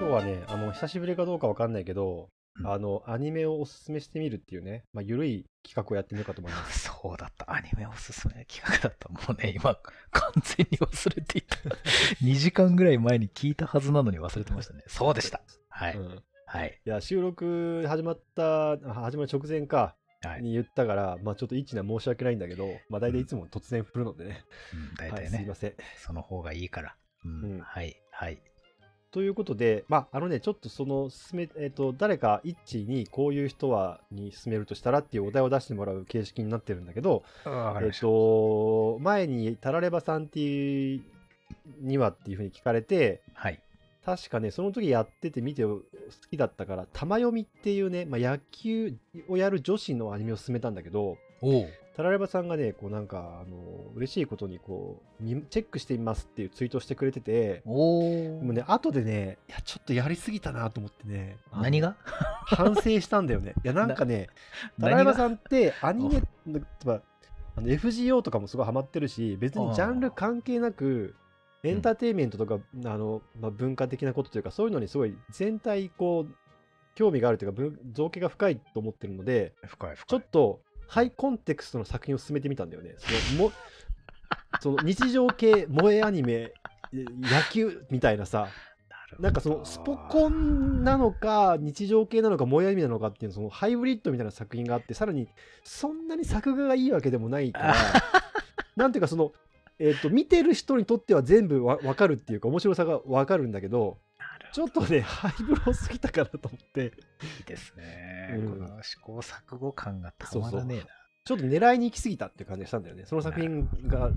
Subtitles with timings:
[0.00, 2.28] 今日はね、あの、久しぶりかどうかわかんないけど、
[2.60, 6.90] うんあの、アニメをおすすめしてみるっていうね、まあ、ゆるい企画をやってみようかと思います。
[7.02, 7.52] そうだった。
[7.52, 9.08] アニメおすすめ企画だった。
[9.08, 9.74] もうね、今、
[10.10, 11.56] 完全に忘れていた。
[12.24, 14.84] 2時間ぐらい前に聞いたはずなのに忘れてましたね。
[14.86, 15.40] そうでした。
[15.68, 15.96] はい。
[15.96, 16.80] うんはい。
[16.86, 20.42] いや、収録始まった、あ始まる直前か、はい。
[20.42, 24.44] に言ったから、まあちょっと一な申し訳ないんだけど、まあ大体いつも突然振るのでね。
[24.72, 25.74] うん、大はい、体ね、すいません。
[25.98, 26.96] その方がいいから。
[27.24, 27.44] うん。
[27.44, 28.00] うんはい。
[28.10, 28.42] はい。
[29.10, 38.02] ということで、まああのね、ちょっとその進め、えっ、と、誰か一にこういう人はに進めるとしたらっていうお題を出してもらう形式になってるんだけど、えっ、わかりました。
[38.02, 41.02] と、前にタラレバさんっていう
[41.80, 43.60] にはっていうふうに聞かれて、はい。
[44.04, 45.82] 確かね、その時やってて見て好
[46.30, 48.96] きだったから、玉読みっていうね、まあ、野球
[49.28, 51.18] をやる女子のアニメを勧めたんだけど。
[51.98, 53.56] タラレバさんがね、こうなんか、あの、
[53.96, 61.96] 嬉しいことにこう、みチェックしてみますっていうツイートをしてくれてて、おでもね、後でね、いや、ちょっとやりすぎたなと思ってね、何が？
[62.46, 63.52] 反省したんだよね。
[63.64, 64.28] いや、なんかね、
[64.80, 67.02] タラレバさんってアニメ、例えば
[67.56, 71.16] あの FGO とかもすごいハマってるし、別にジャンル関係なく、
[71.64, 76.34] エンターテインメントとか、あのまあ、文化的なことというか、そういうのにすごい全体こう、
[76.94, 80.06] 興味があるというか、文造形が深いと思ってるので、深い深い。
[80.06, 82.94] ちょっとハイコンテクストの作品を進めてみたんだよね。
[82.98, 83.52] そのも
[84.60, 86.52] その日常系萌えアニメ、え
[86.92, 88.48] 野球みたいなさ、
[89.18, 95.28] なんかそのスポコンなのか日常系なのか萌えアニメなのかっていうそのハイブリッドみたいな作品があってさらに
[95.64, 97.74] そんなに作画がいいわけでもないから
[98.76, 99.32] なんていうかその、
[99.78, 103.98] えー、と見てる人にとっては全部わ分かるっていうか面白さが分かるんだけど
[104.52, 106.90] ちょっとねハイブロすぎたかなと思って。
[106.90, 107.00] どい
[107.40, 108.34] いですね。
[108.36, 108.50] うん。
[108.50, 110.86] この試行錯誤感がたまらねえな。
[111.24, 113.04] ちょっと狙いに行き過ぎたっていう感じがしたんだよね。
[113.06, 114.10] その作品が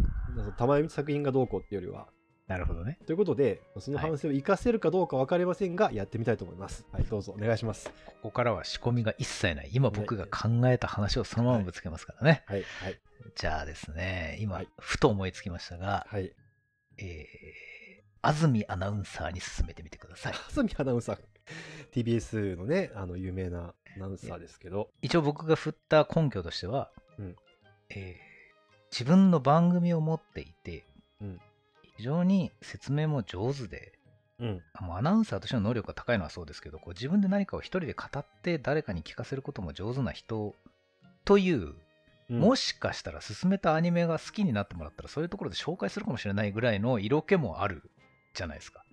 [0.57, 2.07] 玉読み作品がどうこうっていうよりは。
[2.47, 2.99] なるほどね。
[3.05, 6.85] ということでその反省を活かせるかどうか分かりませんが、やってみたいと思います。
[6.91, 7.89] はいどうぞお願いします。
[7.89, 9.69] ここからは仕込みが一切ない。
[9.73, 12.43] 今僕が考えた話をそのままぶつけますからね。
[12.47, 12.63] はい。
[12.81, 12.99] はい。
[13.35, 14.67] じゃあですね、今、はい。
[14.79, 16.33] ふと思いつきましたが、はい。
[16.97, 17.70] えー、
[18.21, 20.33] 安住アナウンサーに進めてみてください。
[20.33, 21.19] 安住アナウンサー。
[21.93, 24.89] TBS のねあの有名なアナウンサーですけど。
[25.01, 27.35] 一応僕が振った根拠としては、うん。
[27.89, 28.31] えー
[28.91, 30.83] 自分の番組を持っていて、
[31.21, 31.39] うん。
[31.95, 33.93] 非常に説明も上手で、
[34.39, 34.61] うん。
[34.73, 40.55] あもうアナウンサーとしての能力が高いのはそうですけど、こう自分で何かを一人で語って誰かに聞かせることも上手な人
[41.23, 41.73] という、
[42.27, 47.89] もしかしたら進めたアニメが好きになってもらったら、そういうところで紹介するかもしれないぐらいの色気もある
[48.33, 48.83] じゃないですか。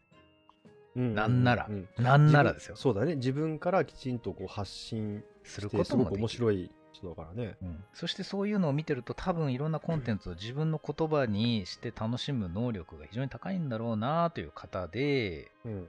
[0.96, 1.66] うんなんなら。
[1.68, 2.76] ううんなんならですよ。
[2.76, 3.16] そうだね。
[3.16, 7.56] 自分からきちんとこう発信することも面白い人だからね。
[7.62, 15.88] うん、そしてそういうのを見てると多分いろんなコンテンツを自分の言葉にして楽しむ能力が非常に高いんだろうなという方で、うん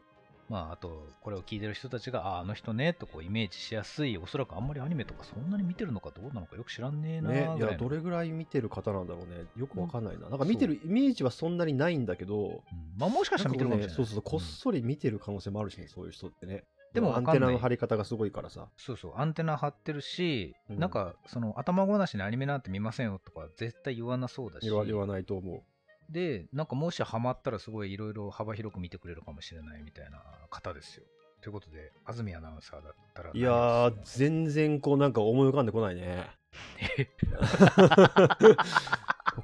[0.49, 9.45] まあ、あとこれを聞いてる人たちがああの人ねとこうイメージしやすいおそらくあんまりアニメとかそんなに見てるのかどうなのかよく知らんねえなね、いやどれぐらい見てる方なんだろうね。
[9.55, 12.53] よくわかんないな、なんか見てるイメージはそんなにないんだけどうん。
[12.97, 13.97] まあ、もしかしたら見てるかもしれない。
[13.99, 16.63] ねそうそうこっそり見てる可能性もあるしね、そういう人ってね。
[16.93, 18.67] でもアンテナの張り方がすごいからさ。
[18.77, 20.79] そうそうアンテナ張ってるし、うん。
[20.79, 24.63] なんかその頭ごなしにアニメなんて見ませんよとか絶対言わなそうだし。
[24.63, 25.63] 言わ言わないと思
[26.09, 31.03] で、なんかもしハマったらすごいいろいろ幅広く見てくれるかもしれないみたいな方ですよ。
[31.41, 36.27] ということで、安住アナウンサーだったらういやー全然こうなんか思い浮かんでこないね。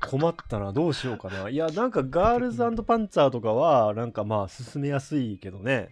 [0.02, 1.50] 困ったなどうしようかな。
[1.50, 5.90] いやなんかガールズパンツァーとかはなんかまあ進めやすいけどね。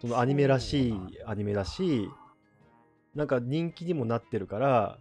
[0.00, 0.94] そのアニメらしい
[1.26, 2.08] アニメだし
[3.14, 4.98] なんか人気にもなってるから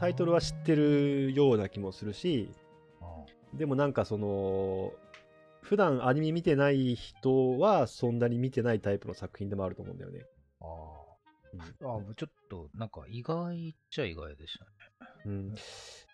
[0.00, 2.50] タイトルは知ってるような気もするし
[3.56, 4.92] でもなんかその
[5.62, 10.20] 普段アニメ見てない人はそんなに見てないタイプの作品でもあると思うんだよね。
[10.60, 10.64] あ
[11.54, 14.70] うんーあー、ちょっとなんか意外っちゃ意外でしたね。
[15.26, 15.60] うん、で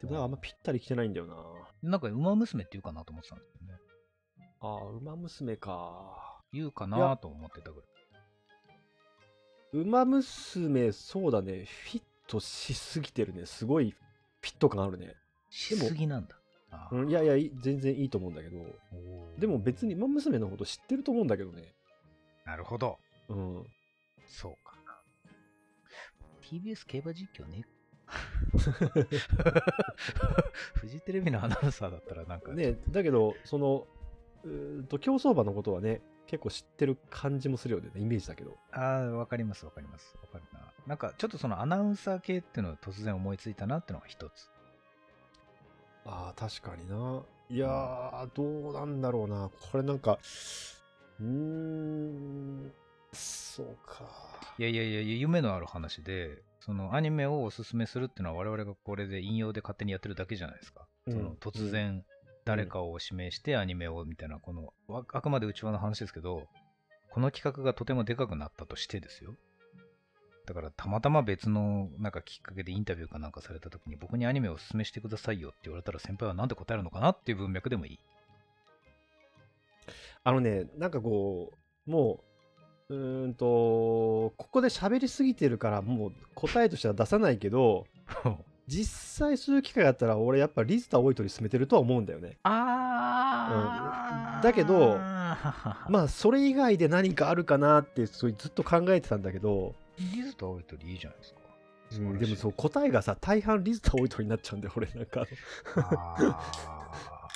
[0.09, 1.35] もあんまぴったり来てないんだよな。
[1.83, 3.75] なんか、ウマ娘って言うかなと思ってたんですよね。
[4.61, 6.41] ああ、ウマ娘か。
[6.53, 7.91] 言うかなと思ってたぐらい。
[9.73, 11.65] ウマ娘、そうだね。
[11.65, 13.47] フィットしすぎてるね。
[13.47, 13.95] すごい
[14.41, 15.15] フィット感あるね。
[15.49, 16.40] しすぎなんだ。
[16.93, 18.59] うん、いやいや、い全然いいと思うんだけど。
[19.39, 21.75] でも別にウマ娘のこと知ってると思うんだけどね。
[22.45, 22.99] なるほど。
[23.29, 23.67] うん。
[24.27, 24.79] そうか。
[26.43, 27.65] TBS 競馬実況ね。
[30.75, 33.87] フジテレビのアナウンサーだったらなんか、ねだけど、その、
[34.45, 37.91] うと競走馬のことはね、結構知ってる感じもするよね。
[37.97, 38.57] イメージだけど。
[38.73, 40.17] ああ、わかりますわかります。
[40.23, 40.73] わかるな。
[40.87, 44.51] なんかちょっとそのアナウンサー系っていうのを突然思いついたなっていうのが一つ。
[46.05, 47.23] ああ、確かにな。
[47.49, 49.51] いやー、どうなんだろうな。
[49.71, 50.19] これなんか、
[51.21, 52.73] うーん、
[53.13, 54.05] そうか。
[54.59, 60.87] いやいやいや、夢のある話で、そのアニメをおすすめするっていうのは我々がこれで引用で勝手にやってるだけじゃないですか。
[61.07, 62.05] うんその突然
[62.45, 66.47] 誰かを指名してアニメをみたいな、このああくまで内輪の話ですけど、
[67.11, 69.35] この企画がとてもでかくなったとしてですよ。
[70.51, 77.99] だからたまたま別のなんかきっかけでインタビューかなんかされた時に僕にアニメをおすすめしてくださいよって言われたら先輩は何て答えるのかなっていう文脈でもいい。
[80.25, 81.53] あのね、なんかこ
[81.87, 82.25] う、も
[82.89, 87.87] う、うーんと、ここで喋りすぎてるから、もう答えとしては出さないけど、
[88.67, 92.39] 実際そういう機会があったら、俺やっぱリズター・オイトに進めてるとは思うんだよね。
[92.43, 99.75] あうんだけどま まあ、それ以外で何かあるかなって、ずっと考えてたんだけど、
[100.15, 101.41] リズとオイトリいいじゃないですか。
[101.93, 105.27] うんでもそう答えがさ大半リズター・オイトになっちゃうんだよ俺なんか
[105.75, 107.29] ああ、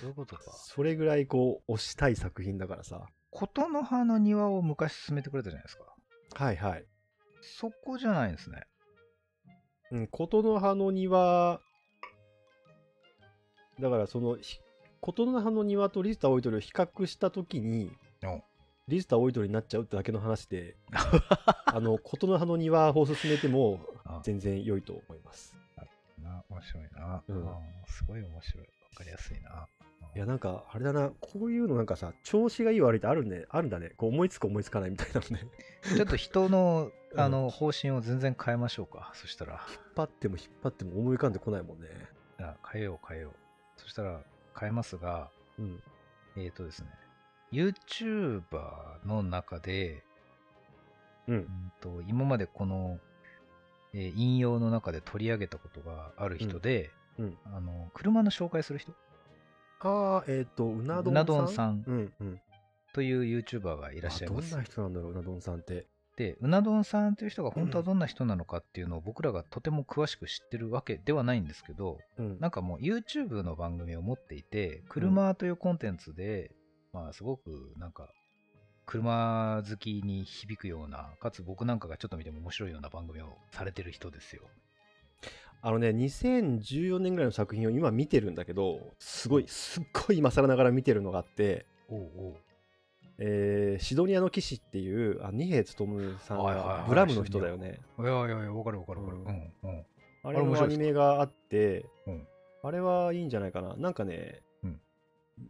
[0.00, 0.42] そういうことか。
[0.52, 5.84] それぐらいこう推したい作品だからさ琴の葉の庭を昔進めてくれたじゃないですか。
[6.34, 6.84] はいはい
[7.40, 8.62] そこじゃないんですね。
[9.90, 11.60] うん、琴の葉の庭、
[13.80, 14.60] だからその、ひ
[15.00, 18.07] 琴の葉の庭とリズター・オイトリを比較したときにお、
[18.88, 20.76] リズター・オイトリになっちゃうってだけの話で、
[21.66, 25.56] あの、琴の葉の庭を進めてもあ全然良いと思います。
[26.22, 27.46] な面白いな、うん
[27.86, 28.64] すごい面白い。
[28.64, 29.68] わかりやすいな。
[30.14, 33.92] いや、なんか、あれだな、こういうのなんかさ、調子がいい悪いってあるんで、あるんだね。
[33.96, 35.44] こう思いつく思いつかないみたいなのね。
[35.96, 39.12] ちょっと人のうんあの方針を全然変えましょうか。
[39.14, 41.88] そしたら、引っ張っても引っ張っても思い浮かんでこないもんね。
[42.38, 43.32] あ変えよう変えよう。
[43.76, 44.20] そしたら
[44.58, 45.82] 変えますが、うん。
[46.36, 46.88] えっ、ー、とですね、
[47.52, 50.04] YouTuber の中で、
[51.26, 51.38] うんう。
[51.40, 52.98] んと今までこの、
[53.94, 58.92] えー引用の中で取り上げたことがある人で、うんうんあの車の紹介する人
[59.80, 61.10] ああ、えっ、と、うなど
[61.42, 61.74] んさん？
[61.74, 62.40] うんさんうんうん。
[62.92, 64.64] という YouTuber がいらっしゃいますあどんな。
[64.64, 65.86] 人なんだろう、うなどんさんって。
[66.16, 72.40] で、うな丼さんという人が本当はどんな人なのかっていうのを僕らがとても詳しく知ってるわけではないんですけど、うん。
[72.40, 76.50] なんかもう YouTube の番組を持っていて、車というコンテンツで、
[76.92, 78.08] まあすごくなんか、
[78.86, 84.42] 車好きに響くような、かつ僕なんかがちょっと見ても面白いような番組をされてる人ですよ。
[85.60, 92.36] あのね、2014年ぐらいの作品を今見てるんだけど、すごい、すっごい今更ながら見てるのがあって、おうおう
[93.20, 97.80] えーシドニアの騎士っていう、あ二平勉さんがブラムの人だよね。
[97.98, 99.18] いやいやいや、わかるわかるわかる。
[99.18, 99.86] ううんんうん。
[100.22, 102.26] あれのアニメがあって、うん
[102.60, 103.76] あれはいいんじゃないかな。
[103.76, 104.47] なんかね、うん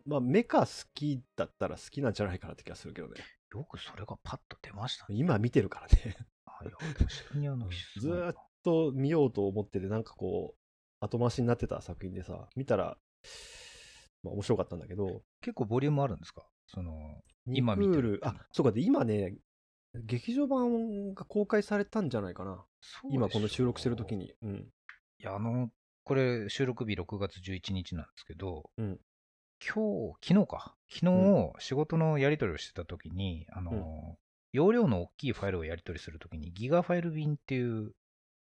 [0.06, 3.14] まあ、メカ好きだったら好きなんじゃないかなって気がするけどね。
[3.54, 5.14] よくそれがパッと出ましたね。
[5.16, 6.16] 今見てるからね。
[8.00, 10.58] ずーっと見ようと思ってて、なんかこう、
[11.00, 12.98] 後回しになってた作品でさ、見たら、
[14.22, 16.46] まあ、面白かったんだけど、結構ボリュームあるんですか？
[16.66, 19.36] その、今見てるあ、そうか、で、今ね、
[19.94, 22.66] 劇場版が公開されたんじゃないかな。
[23.10, 24.26] 今この収録してる時に。
[24.26, 24.34] に。
[24.42, 24.56] うん。
[24.56, 25.70] いや、あの、
[26.04, 29.00] これ収録日6月11日なんですけど、うん
[29.60, 30.74] 今日、昨日か？
[30.90, 34.16] 昨日、仕事のやり取りをしてた時に、あの、うん
[34.50, 37.92] 容量の大きいファイルをやり取りするときに、ギガファイル便っていう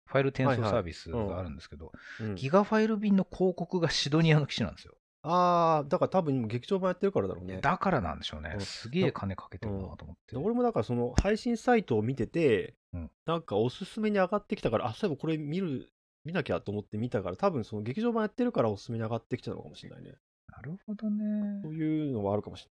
[0.06, 4.94] ファイル転送サービスがあるんですけど、うんギガファイル便の広告がシドニアの機種なんですよ。
[5.20, 7.58] ああ、だから多分劇場版やってるからだろうね。
[7.60, 8.56] だからなんでしょうねう。
[8.56, 10.34] んすげえ金かけてるなと思って。
[10.34, 15.92] で俺もだからその配信サイトを見てて、うんなんかおすすめに上がってきたから、あ、そういえばこれ見る、
[16.24, 20.14] 見なきゃと思って見たから、多分その劇場版やってるからおすすめに上がってきたのかもしれないね。
[20.58, 21.74] なるほどねそう。
[21.74, 22.66] いうのはあるかもし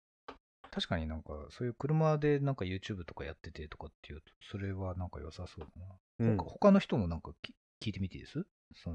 [0.73, 5.87] 確かになんか、そういう車でなんか YouTube とかやっててとかっていうと、それはなんか良さそうだな。
[6.19, 6.35] れない。
[6.35, 8.45] うん他他の人もなんかき聞いてみていいです？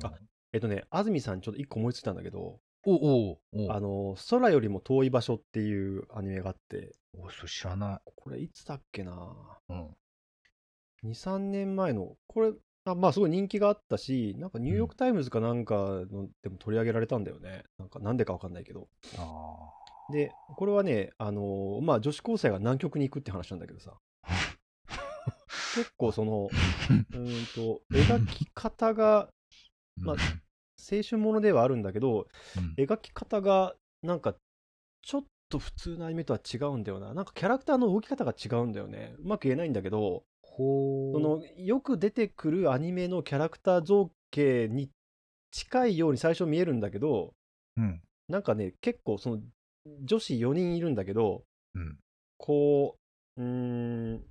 [0.03, 0.11] あ
[0.53, 9.59] えっとね、安住さんちょっと一個思いついたんだけど、おおおあの、空よりも遠い場所っていうアニメがあって、おそれ知らなこれいつだっけな？
[9.69, 9.73] い。
[9.73, 9.95] うん。
[11.03, 17.63] 2、3年前の、これ、あまあすごい人気があったし、なんかニューヨークタイムズかなんかのでも取り上げられたんだよね。
[17.77, 18.87] なんかなんでかわかんないけど。
[19.17, 19.55] あ
[20.11, 23.93] で、これはね、あのーまあ女子高生が南極に行くって話なんだけどさ、
[25.75, 26.49] 結構その、
[27.13, 29.29] うーんと、描き方が
[29.97, 30.15] まあ
[30.91, 34.35] 青春ものではあるんだけど、うん描き方がなんか
[35.03, 37.13] ちょっと普通のアニメとは違うんだよな。
[37.13, 39.15] なんかキャラクターの動き方が違うんだよね。
[39.19, 44.89] うまく言えないんだけど、ほそのよく出てくるアニメのキャラクター造形に
[45.51, 47.33] 近いように最初見えるんだけど、
[47.77, 48.01] うん。
[48.27, 49.39] なんかね、結構その
[50.03, 51.43] 女子4人いるんだけど、
[51.73, 51.97] うん。
[52.37, 52.97] こ
[53.37, 54.23] う、うーん、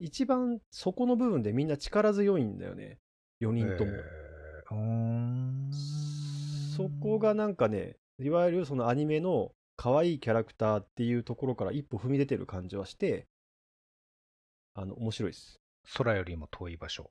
[0.00, 2.98] 一番そこの部分でみんな力強いんだよね。
[3.40, 3.92] 4人とも。
[3.92, 4.02] えー
[6.76, 13.26] そこがなんかね、いわゆるそのアニメの可愛いキャラクターっていうところから一歩踏み出てる感じはして、
[14.74, 15.60] あの、面白いです。
[15.96, 17.10] 空よりも遠い場所。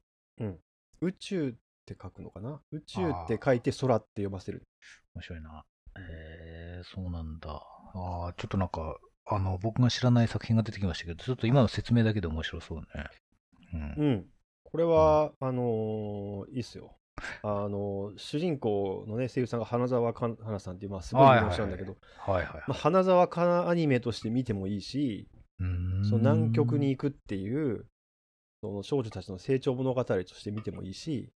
[1.01, 1.53] 宇宙っ
[1.86, 2.62] て書くのかな？
[2.72, 4.63] 宇宙って書いて空って読ませる。
[5.15, 5.63] 面白いな。
[5.98, 7.50] えー、そうなんだ。
[7.94, 12.86] ああ、ちょっとなんか、あの、僕が知らない作品が出てきましたけど、ちょっと今の説明だけで面白そうね。
[13.74, 13.96] うん。
[13.98, 14.25] うん。
[14.63, 16.96] これは、あのーいいっすよ。
[17.44, 22.63] あのー主人公のね、声優さんが花澤香菜さんっていう、まあ、すごい名詞なんだけど、はいはいはい。
[22.68, 25.27] まあ、花澤香菜アニメとして見てもいいし、
[26.03, 27.86] その南極に行くっていう、
[28.62, 31.32] その少女たちの成長物語として見てもいいし、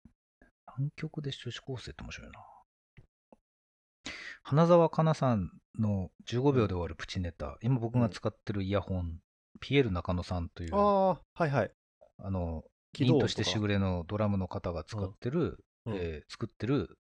[0.77, 2.39] 南極で女子高生って面白いな。
[4.43, 9.19] 花澤香菜さんの15秒で終わるプチネタ、今僕が使ってるイヤホン、
[9.59, 11.71] ピエール中野さんという、あああ、はいはい。
[12.19, 12.63] の、
[12.93, 15.95] 起動凛としてしぐれのドラムの方が使ってる、うん。
[15.95, 16.97] えー作ってる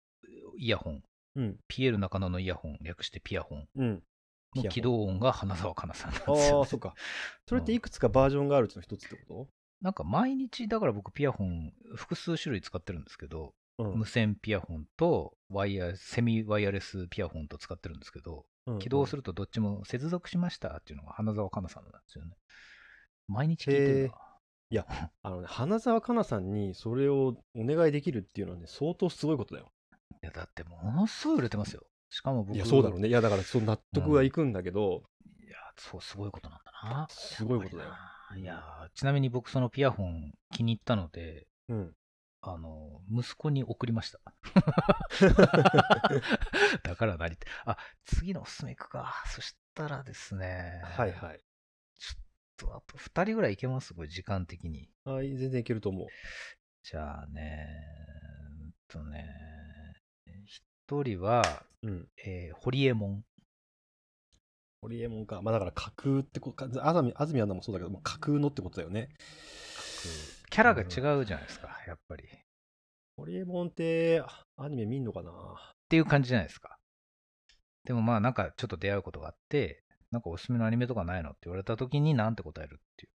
[0.58, 1.04] イヤホン、
[1.36, 3.68] うん、ピエール中野のイヤホン、略してピアホン。
[3.76, 3.88] うん。
[3.88, 4.13] ピアホン
[4.56, 6.94] の起動音が花澤香菜さんなんですあよ、あ、そっか。
[7.48, 9.48] それっていくつかバージョンがあるうちの一つってこ
[9.82, 22.32] なんか毎日、だから僕ピアホン複数種類使ってるんですけど、とうん無線ピアホンとワイヤーセミワイヤレスピアホンと使ってるんですけど、うん起動するとどっちも接続しましたっていうのが花澤香菜さんなんですよね。
[23.28, 24.14] 毎日聞いてるな。
[25.22, 29.72] あのね、花澤香菜さんにそれをお願いできるっていうのはね、相当すごいことだよ。
[30.24, 31.86] いや、だってものすごい売れてますよ。
[32.14, 33.08] しかも僕、いや、そうだろうね。
[33.10, 35.04] いや、だから、そう納得はいくんだけど、
[35.44, 37.08] いや、そう、すごいことなんだな。
[37.10, 37.90] すごいことだよ
[38.38, 41.96] いや、ちなみに僕そのピアホン気に入ったので、うん。
[42.42, 44.20] あの、息子に送りました。
[46.84, 47.48] だから何って。
[47.66, 49.24] あ、次のおすすめいくか。
[49.26, 50.82] そしたらですね。
[50.84, 51.40] はいはい。
[51.98, 53.96] ちょっと、あと2人ぐらいいけます？
[53.96, 54.92] これ、時間的に。
[55.04, 56.08] はい、全然いけると思う。
[56.84, 57.70] じゃあね、
[58.66, 59.26] えっとね、
[60.90, 62.08] 1人は、うん。
[62.26, 63.24] えー、ホリエモン。
[64.82, 65.42] ホリエモンか。
[65.42, 69.10] まあだから架空ってことか、安住安住アナもそうだけど、もう架空のってことだよね。
[70.50, 72.24] キャラが違うじゃないですか、やっぱり。
[72.26, 72.28] っ
[73.18, 74.22] ホリエモンって
[74.58, 75.32] アニメ見んのかな？
[75.88, 76.78] ていう感じじゃないですか。
[77.86, 81.30] でもまあなんかちょっと出会うことがあって、なんかおすすめのアニメとかないの？
[81.30, 83.12] って言われた時になんて答えるっていう。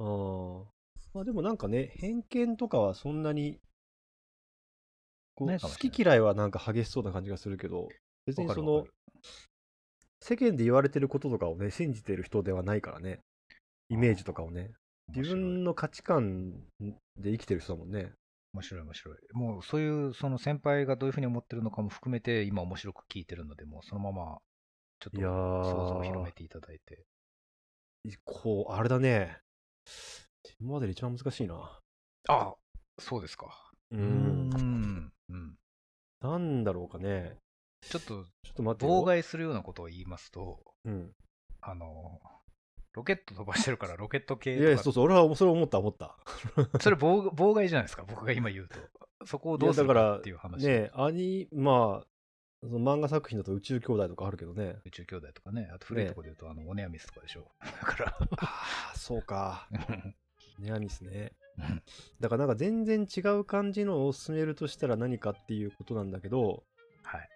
[0.00, 0.70] ああ。
[1.14, 3.58] まあでもなんかね、偏見とかはそんなに、
[5.38, 7.88] こう好き嫌いはなんか激しそうな感じがするけど、
[8.26, 8.84] 別にその
[10.20, 13.20] 世間で言われてることとかをね、信じてる人ではないからね。
[13.88, 14.72] イメージとかをね。
[15.14, 16.52] 自分の価値観
[17.16, 18.12] で生きてる人だもんね。
[18.52, 19.16] 面白い面白い。
[19.32, 24.38] もうそういうその先輩がどういうふうに思ってるのかも含めて今面白く聞いてるので、もうそのまま
[24.98, 27.04] ちょっと想像を広めていただいて。
[28.24, 29.38] こう、あれだね。
[30.60, 31.80] 今までで一番難しいな。
[32.28, 32.54] あ
[32.98, 33.70] そうですか。
[33.92, 35.12] うん。
[35.32, 35.36] ん。
[35.36, 35.58] うん。
[36.20, 37.36] なんだろうかね。
[37.82, 39.02] ちょっとちょっと待ってよ。
[39.02, 41.10] 妨害するようなことを言いますと、うん。
[41.60, 42.20] あの、
[42.94, 46.16] ロケット飛ばしてるからロケット系いやいや、そうそう、俺はそれ思った、思った。
[46.80, 48.78] それ妨妨害じゃないですか、僕が今言うと。
[49.26, 50.66] そこをどうするかっていう話。
[50.66, 52.06] ねアニ、まあ、
[52.60, 54.80] その漫画作品だと宇宙兄弟とかあるけどね。
[54.84, 57.52] 宇宙兄弟とかね、あと古いところで言うと、あの、オネアミスとかでしょ。
[57.60, 58.18] だから。
[58.38, 59.68] ああ、そうか。
[60.58, 61.47] ネアミスねうん。
[62.20, 66.62] だからなんか全然違う感じのを進めるとしたら何かっていうことなんだけど、
[67.02, 67.28] はい。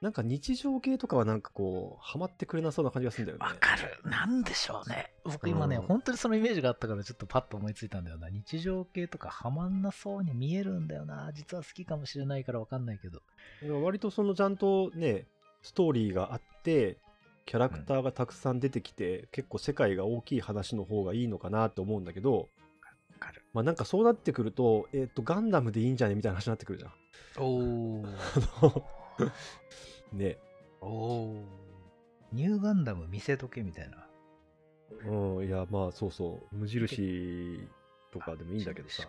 [0.00, 3.44] なんか日常系とかはなんかこう、ハマってくれなそうな感じがするんだよね。
[3.44, 4.10] わかる。
[4.10, 5.12] なんでしょうね。
[5.24, 8.30] 僕今ね、うん本当にそのイメージがあったからちょっとパッと思いついたんだよな。
[8.30, 11.30] 日常系とかハマんなそうに見えるんだよな。
[11.34, 13.20] 実は好きかもしれないからわかんないけど。
[13.82, 15.26] 割とそのちゃんとね、
[15.62, 16.98] ストーリーがあって、
[17.44, 22.46] キャラクターがたくさん出てきて、結構世界が大きい話の方がいいのかなって思うんだけど、わ
[23.18, 23.42] かる。
[23.52, 26.92] まあなんかそうなってくると、えっ、と、ガンダムでいいんじゃねみたいな話になってくるじゃん。
[27.42, 28.82] おー。
[30.12, 30.38] ね。
[30.80, 31.44] おー。
[32.32, 34.06] ニューガンダム見せとけみたいな。
[35.06, 37.68] うん、いや、まあそうそう、無印
[38.12, 39.08] とかでもいいんだけどさ。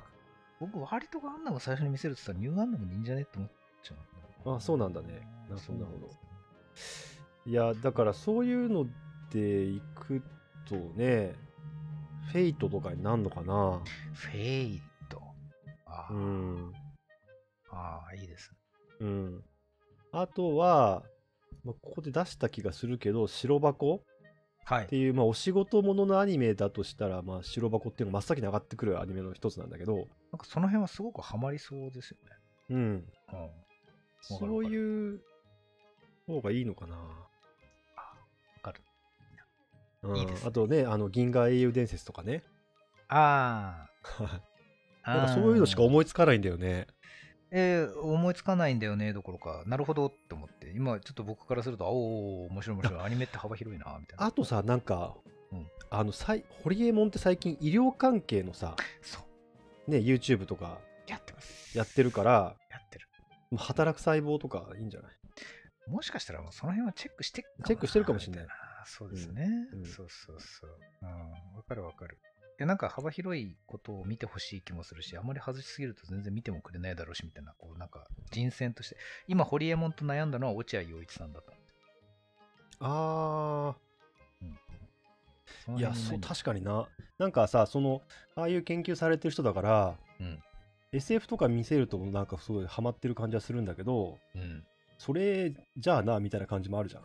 [0.60, 3.50] 僕、割とガンダム最初に見せるって言ったら、ニューガンダムでいいんじゃねって思っ
[3.82, 6.10] ちゃうんだよあそうなんだねなるほど
[7.46, 8.86] いや、だからそういうの
[9.32, 10.22] でいく
[10.68, 11.34] とね、
[12.32, 13.82] Fate とかになるのかな？
[14.13, 15.22] Fate。
[15.86, 16.74] あー、うん。
[17.72, 18.58] あー、いいですね。
[19.02, 19.44] うん。
[20.12, 21.04] あとは、
[21.64, 24.04] まあ、ここで出した気がするけど、白箱？
[24.66, 24.84] はい。
[24.86, 32.30] っていう、まあ、お仕事もののアニメだとしたら、まあ、白箱っていうのが真っ先に上がってくるアニメの一つなんだけど、なんかその辺はすごくハマりそうですよね。
[32.70, 32.78] うん。
[32.78, 33.06] うん。
[34.22, 35.22] そういう
[36.28, 36.96] 方がいいのかな？
[40.03, 42.44] うんいいですねあとね、あの、銀河英雄伝説とかね。
[43.08, 43.88] あ
[44.24, 44.39] あ。
[45.06, 45.86] なんかそういうのしかい。
[45.86, 46.88] 思いつかないんだよね。
[47.51, 54.25] えー思いつかないんだよね、どころか、なるほどって思って今ちょっと僕からすると、おお、面白い面白い、アニメって幅広いな、みたいな。
[54.25, 55.15] あとさなんか、
[55.51, 58.75] うんあのさいホリエモンって最近医療関係のさ
[59.88, 61.75] ね YouTube とかやってます。
[61.75, 63.08] やってるからやってる。
[63.58, 65.12] 働く細胞とかいいんじゃない？
[65.89, 68.48] もしかしたらその辺はチェックしてチェックしてるかもしれない
[68.89, 70.69] そうですね、うんうんそうそうそう。
[71.03, 71.10] うん、
[71.55, 72.17] わかるわかる。
[72.60, 78.98] いやなんか幅広いことを見てほしい気もするし、あまり外しすぎると全然見てもくれないだろうし、みたいな、こうなんか人選として。
[79.27, 81.53] 今、ホリエモンと悩んだのは落合陽一さんだった
[82.81, 83.75] あ
[85.65, 88.01] そーいやそう確かにななんかさその
[88.36, 90.39] ああいう研究されてる人だから、うん
[90.91, 94.63] SF とか見せるとなんかすごいハマってる感じはするんだけどうん、
[94.98, 97.03] それじゃあなみたいな感じもあるじゃん。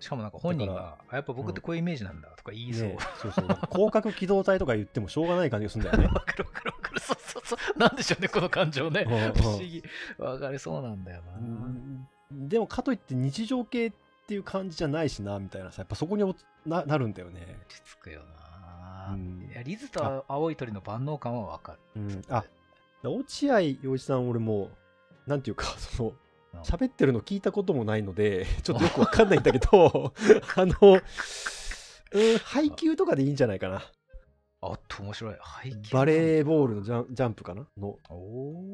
[0.00, 2.88] しかもなんか本人だが、あやっぱ僕ってこういうイメージなんだとか言いそう。
[2.88, 7.00] ねそうそう広角機動隊とか言ってもしょうがない感じがするんだよね わかるわかるわかる。
[7.00, 7.58] そうそうそう。
[7.78, 9.04] なんでしょうね、この感情ね。
[9.04, 9.82] 不思議。
[10.18, 11.32] わかりそうなんだよな。
[11.38, 13.92] うんでもかといって日常系っ
[14.26, 16.34] ていう感じじゃないしなみたいなさやっぱそこにお
[16.66, 22.00] ななるんだよね、落ち着くよな、うんいやリズと青い鳥の万能感はわかる。
[22.02, 22.44] うん、あ
[23.04, 24.70] 落合陽一さん俺も
[25.26, 26.16] なんていうかそのうん
[26.62, 30.12] 喋ってるの聞いたこともないので ちょっとよくわかんないんだけど
[30.56, 33.82] あのうん配球とかでいいんじゃないかな。
[34.60, 35.34] あっと面白い。
[35.62, 37.66] 背景バレーボールのジャンジャンプかな？
[37.76, 37.98] の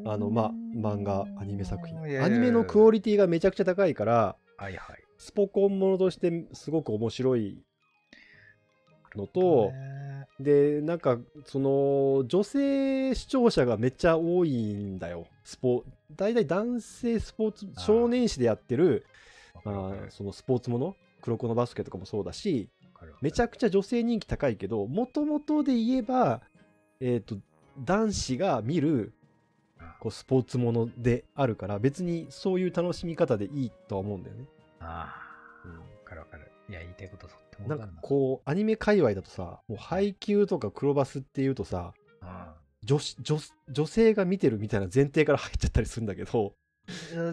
[0.07, 1.99] あのまあ漫画アニメ作品。
[2.23, 5.03] アニメのクオリティがめちゃくちゃ高いからはいはい。
[5.19, 7.63] スポコンものとしてすごく面白い
[9.17, 10.00] のと、ね
[10.43, 15.27] でなんかその女性視聴者がめっちゃ多いんだよ。
[15.45, 15.85] スポ
[16.17, 19.05] 大体男性スポーツ少年誌でやってる
[19.65, 20.97] わあそのスポーツもの？
[21.21, 22.71] 黒子のバスケとかもそうだし
[23.21, 26.41] めちゃくちゃ女性人気高いけどもともとで言えば、
[27.01, 27.37] えー、と
[27.79, 29.13] 男子が見る
[30.01, 34.45] こうスポーツものであるから別にそういう楽しみ方でいいとは思うんだよね。
[34.81, 35.15] あ
[35.65, 35.73] あ、うん。
[35.73, 36.51] わかるわかる。
[36.71, 37.89] いや、言いたいこととってもなんか。
[38.01, 42.55] こうアニメ界隈だとさもう配給とか黒バスっていうとさあ
[42.85, 46.55] 女子女女性が見てるみたいな前提から入っちゃったりするんだけど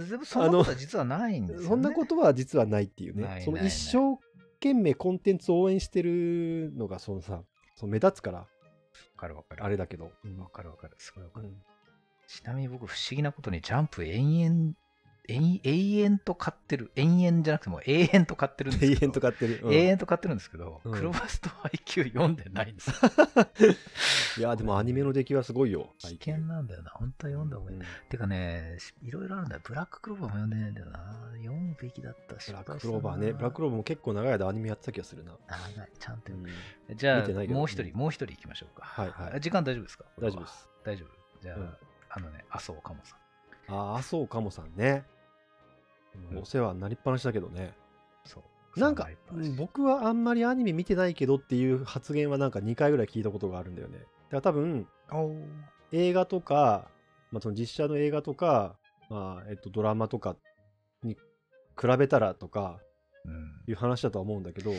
[0.10, 1.68] でもそんなことは実はないんですよ、ね。
[1.68, 4.18] そんなことは実はないっていうねそのないない一生
[4.56, 7.44] 懸命コンテンツを応援してるのがそのさ
[7.76, 8.48] その目立つからわ
[9.16, 9.64] かるわかる。
[9.64, 10.96] あれだけど、うんわかるわかる。
[10.98, 11.48] すごいわかる。
[11.48, 11.56] うん
[12.28, 14.76] ちなみに僕、不思議なことにジャンプ延々、延
[15.28, 15.60] 永
[16.00, 16.92] 遠と買ってる。
[16.96, 19.04] 延々じゃなくても永遠と買ってるんです。
[19.04, 22.96] 永遠と買ってる、うん永遠と買ってるんですけど、うんクロバスと配給読んでないんですよ。
[24.38, 26.92] いやでもアニメの出来はすごいよ危険なんだよな。
[26.92, 27.78] 本当は読んだ方がいい。
[27.78, 29.62] うんてかね、しいろいろあるんだよ。
[29.66, 31.00] ブラッククローバーも読んでないんだよな。
[31.38, 32.52] 読むべきだったし。
[32.52, 35.92] ブラッククローバーねブラッククローバーも結構長い間アニメやってた気がするな、長い。
[36.00, 36.36] ちゃんとう。
[36.38, 36.46] ん
[36.96, 38.86] じゃあ見てないけ、どもう一人、もう一人行きましょうか。
[38.86, 40.06] はいはいあ時間大丈夫ですか？
[40.20, 40.48] 大丈夫で。
[40.48, 41.10] す大丈夫。
[41.42, 41.78] じゃあ、うん
[42.10, 43.20] あのね、麻生かもさん。
[43.70, 45.17] ああそうかもさんね、うん
[46.36, 47.74] お世話になりっぱなしだけどね
[48.26, 48.44] そう。
[48.80, 49.10] なんか
[49.58, 53.98] 僕はあんまりアニメ見てないけどっていう発言はなんか2回ぐらい聞いたことがあるんだよね。
[54.00, 54.88] だから多分
[55.92, 56.92] 映画とか、
[57.32, 58.78] まあ、その実写の映画とか、
[59.10, 60.36] まあえっと、ドラマとか
[61.02, 61.16] に
[61.80, 62.80] 比べたらとか
[63.26, 64.72] うんいう話だとは思うんだけど、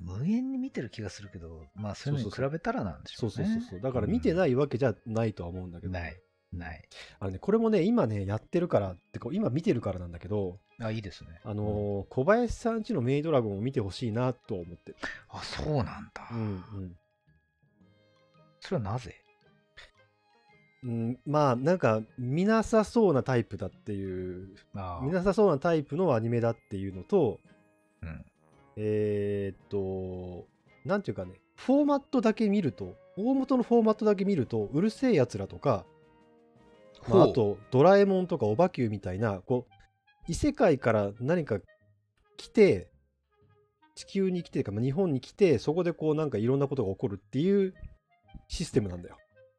[0.00, 3.52] 無限に見てる気がするけど、まあそういうのに比べたらなんでしょそううね。
[3.54, 6.16] そうそうそうだから見てないわけじゃないとは思うんだけど、ない。
[6.52, 6.88] ない。
[7.18, 11.40] あのね、これもね今ねやってるからってこう今見てるからなんだけど、あ、いいですね。
[11.44, 14.96] あのー小林さんちのメイドラゴンを見てほしいなとは思ってる。
[15.28, 16.28] あ、そうなんだ。
[16.30, 16.42] うんう
[16.80, 16.96] ん
[18.60, 19.14] それはなぜ？
[20.82, 24.48] うん、まあなんか見なさそうなタイプだっていう
[25.02, 27.40] 見なさそうなタイプのアニメだっていうのと
[28.02, 28.24] うん。
[28.76, 30.46] えーっと
[30.86, 35.84] なんていうかねフォーマットだけ見ると大元のフォーマットだけ見るとうるせえやつらとか、
[37.08, 39.72] まあ、あとドラえもんとかオバキューみたいなこう
[40.30, 41.58] 異世界から何か
[42.36, 42.88] 来て
[43.96, 47.74] 地球に来てか、まあ日本に来てそこでこうなんかいろんなことが起こるっていう
[48.46, 49.16] システムなんだよ。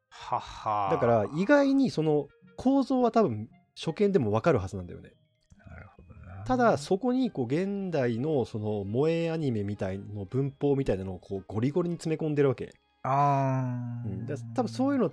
[0.08, 0.88] はは。
[0.90, 5.12] だから意外にその構造は多分初見でも分かるはずなんだよね。
[5.58, 6.42] なるほどな。
[6.46, 14.08] ただそこにこう現代のその萌えアニメみたいの文法みたいなのをこうゴリゴリに詰め込んでるわけ、あー。
[14.08, 15.12] うん、だ多分そういうのっ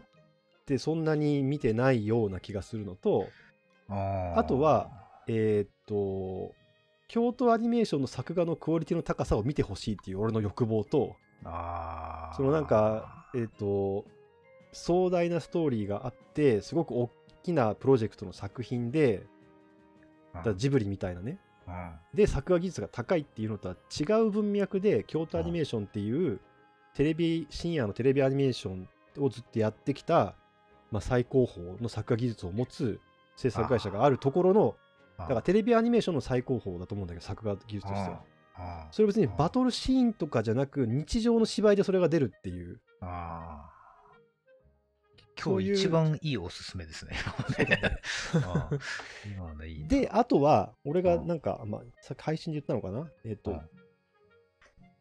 [0.65, 3.27] てそんなに見てないような気がするのと
[3.89, 4.89] あとは
[5.29, 6.53] えーっと
[7.07, 12.35] 京都アニメーションの作画のクオリティの高さを見てほしいっていう俺の欲望とあー。
[12.35, 14.05] そのなんかえーっと
[14.71, 17.09] 壮大なストーリーがあってすごく大
[17.43, 19.25] きなプロジェクトの作品で
[20.43, 21.39] だジブリみたいなね。
[21.67, 21.91] うん。
[22.13, 26.39] で作画技術が高いっていうのとは違う文脈で京都アニメーションっていう
[26.93, 28.87] テレビ深夜のテレビアニメーション
[29.17, 30.35] をずっとやってきた、
[30.91, 32.99] まあ、最高峰の作画技術を持つ
[33.35, 34.75] 制作会社があるところの
[35.19, 38.21] だからテレビアニメーションの最高峰だと思うんだけど作画技術としては。
[38.55, 42.79] あそれ別にバトルシーンとかじゃなく日常の芝居でそれが出るっていう。
[43.01, 43.69] あ
[45.41, 47.13] 今日一番いいおすすめですね。
[49.87, 51.27] であとは俺がうん。
[51.27, 53.09] なんか、まあ、さっき配信で言ったのかな？
[53.23, 53.61] えっ、と、うん。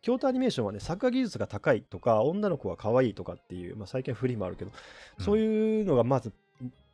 [0.01, 4.71] 京都アニメーションはね作画技術が高いとか女の子は可愛いとかっていう、まあ、最近はフリーもあるけど、
[5.19, 5.25] うん。
[5.25, 6.33] そういうのがまず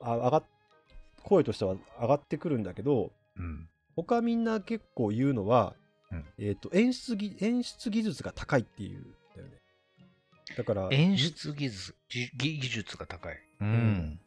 [0.01, 0.45] あ上がっ
[1.25, 3.69] 声としては上がってくるんだけどうん。
[3.97, 5.75] 他みんな結構言うのは、
[6.11, 9.03] うんえっ、と演出技演出技術が高いっていうん
[9.37, 9.55] だよね
[10.57, 13.39] だから演出技術技技術が高い。
[13.61, 14.21] うん。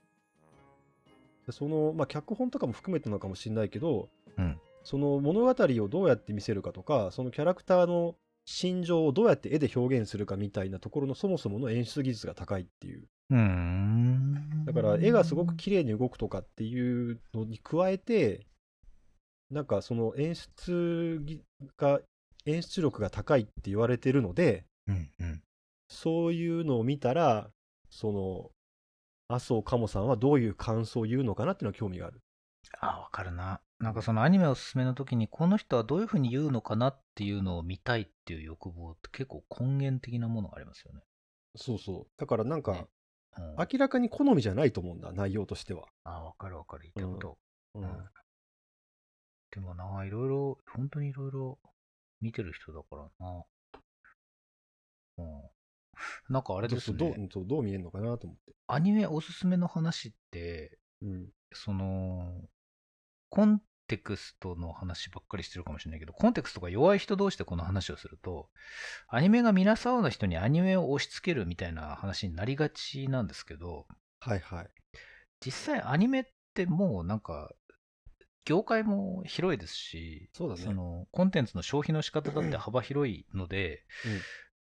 [1.49, 14.65] その、まあ、脚本とかも含めてなのかもしれないけど、うんその物語をどうやって見せるかとかそのキャラクターの心情をどうやって絵で表現するかみたいなところのそもそもの演出技術が高いっていううーん。
[14.65, 18.45] だから絵がすごく綺麗に動くとかっていうのに加えて
[19.49, 21.41] なんかその演出ぎ
[21.77, 22.01] が
[22.45, 25.41] 演出力が高いって言われてるのでうんうん。
[25.89, 27.49] そういうのを見たら
[27.89, 28.51] その
[29.29, 32.21] 麻生鴨さんはどういう感想を言うのかなっていうのは興味がある。
[32.79, 33.61] あ、わかるな。
[33.79, 41.01] なんかそのアニメおすすめの時に、この人はどういうふうに言うのかなっていうのを見たいっていう欲望って結構根源的なものがありますよね。
[41.55, 42.07] そうそう。
[42.17, 42.85] だからなんか、ね
[43.37, 45.85] うん、明らかに好みじゃないと思うんだ、内容としては。
[46.03, 46.91] あ、わかるわかる。
[46.95, 47.37] 言ったこと。
[47.75, 47.89] うんうん
[49.51, 51.59] でもな、いろいろ、本当にいろいろ
[52.21, 53.43] 見てる人だからな。
[55.17, 55.49] うん。
[56.29, 57.29] なんかあれですね。
[57.31, 58.53] そうどう見えるのかなと思って。
[58.67, 61.29] アニメおすすめの話って、うん。
[61.53, 62.41] その、
[63.29, 68.49] コンテクストの話ばっかりしてるかもしれないけど、コンテクストが弱い人同士でこの話をすると、
[69.07, 73.87] アニメが皆そうな人にアニメを押し付けるみたいな話になりがちなんですけど、
[74.19, 74.67] はいはい。
[75.39, 76.23] 実際アニメっ
[76.53, 77.51] てもうなんか、
[78.45, 84.11] 業界も広いですし、そうだねのコンテンツの消費の仕方だって幅広いので、うん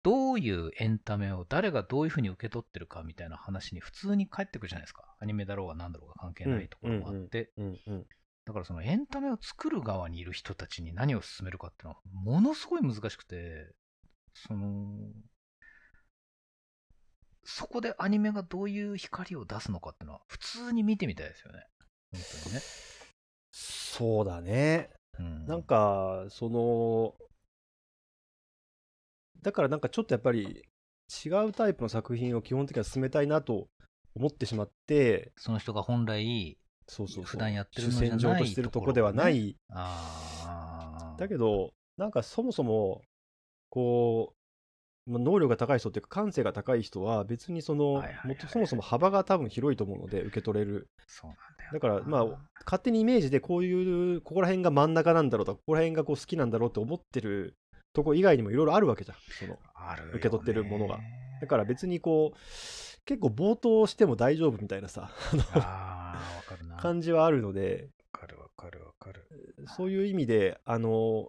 [0.04, 5.04] どういうエンタメを誰がどういうふうに受け取ってるかみたいな話に普通に返ってくるじゃないですか。
[5.20, 7.52] アニメだろうが何だろうが関係ないところもあって。
[8.52, 13.74] だからそのエンタメを作る側にいる人たちに何を進めるかっていうのはものすごい難しくて、
[14.34, 14.98] その、
[17.46, 21.66] そこでアニメがどういう光を出すのかっていうのは普通に見てみたいですよね。
[22.12, 22.62] 本当にね。
[23.52, 24.90] そうだね。
[25.18, 27.16] うん、なんか、その、
[29.42, 30.68] だからなんかちょっとやっぱり
[31.26, 33.70] 違うタイプの作品を基本的には進めたいなと
[34.14, 36.58] 思ってしまって、その人が本来、
[36.92, 37.24] そうそうそう。
[37.24, 39.56] 普段やってる主のじゃない戦場としてるとこではない。
[41.18, 43.02] だけど、なんかそもそも、
[43.70, 44.34] こ
[45.08, 50.90] う、まあ能力が高い人っていうか感性が高い人は別にその、はいはいはいそもそも幅が多分広いと思うので受け取れる。
[51.08, 51.72] そうなんだよ。
[51.74, 57.56] だからまあ勝手にイメージでこういうここら辺が真ん中なんだろうとかここら辺がこう好きなんだろうって思ってる
[57.94, 59.58] とこ以外にもいろいろあるわけじゃんその
[60.14, 61.00] 受け取ってるものが
[61.42, 62.38] だから別にこう
[63.06, 65.44] 結構冒頭しても大丈夫みたいなさあの
[66.70, 66.76] な。
[66.76, 69.28] わ感じはあるのでかるわかるわかる。
[69.78, 71.28] そういう意味であの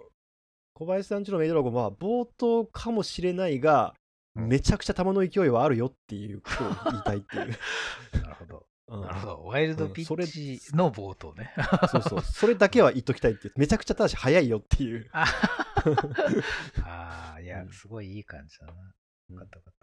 [0.74, 3.94] 小林さんちのメイドラゴンは冒頭かもしれないが
[4.34, 7.48] うんめちゃくちゃ球の勢いはあるよっていうことを言いたいっていう、
[8.22, 8.66] なるほど。
[8.88, 9.44] うんなるほど。
[9.44, 10.26] ワイルドピッ
[10.60, 11.52] チの冒頭ね。
[11.90, 15.26] そうそうそれだけは言っときたいっていうめちゃくちゃただし早いよっていうあ
[16.84, 18.72] あー、いやう、んすごいいい感じだな。
[18.72, 18.78] か
[19.44, 19.81] ったよかった。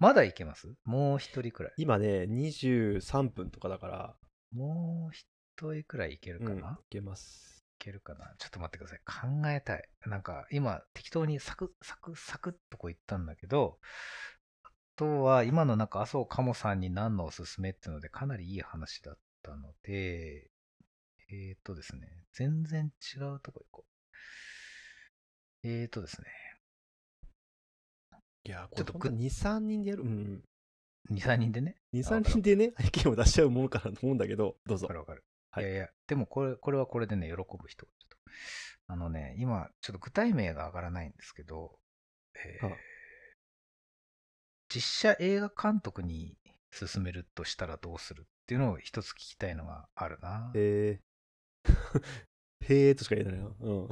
[0.00, 0.66] まだいけます？
[0.84, 1.72] もう一人くらい。
[1.76, 4.16] 今ね23分とかだから
[4.50, 5.26] もう一
[5.72, 8.34] 人くらいいけるかうん、いな、いけますけるかな？
[8.38, 9.00] ちょっと待ってください。
[9.06, 9.88] 考えたい。
[10.06, 13.78] なんか今適当にサクサクサクっとこう言ったんだけど、
[14.64, 20.50] あとは今のなんか麻生鴨さんに何のおすすめっていうのでかなりいい話だったので、
[21.30, 22.00] えーとですね、
[22.32, 23.84] 全然違うとこ行こ
[25.62, 25.68] う。
[25.68, 26.26] えーとですね、
[28.50, 30.02] いやちょっとこれ23人でやる？
[30.02, 30.42] うん。
[31.12, 34.86] 2、3人でね？23人でね 意見を出しちゃうものかなと思うんだけどどうぞ。
[34.86, 35.24] わかるわかる。
[35.52, 35.64] はい。
[35.64, 38.16] いやいや、でもこれ、これはこれでね、喜ぶ人がちょっと。
[38.88, 41.78] あのね、今、ちょっと具体名が上がらないんですけど、
[42.34, 42.76] えーはあ。
[44.68, 46.36] 実写映画監督に
[46.72, 50.50] 進めるとしたらどうするっていうのを一つ聞きたいのがあるな。
[50.54, 51.00] へえ
[52.62, 53.46] へえとしか言えないな。
[53.46, 53.88] うん。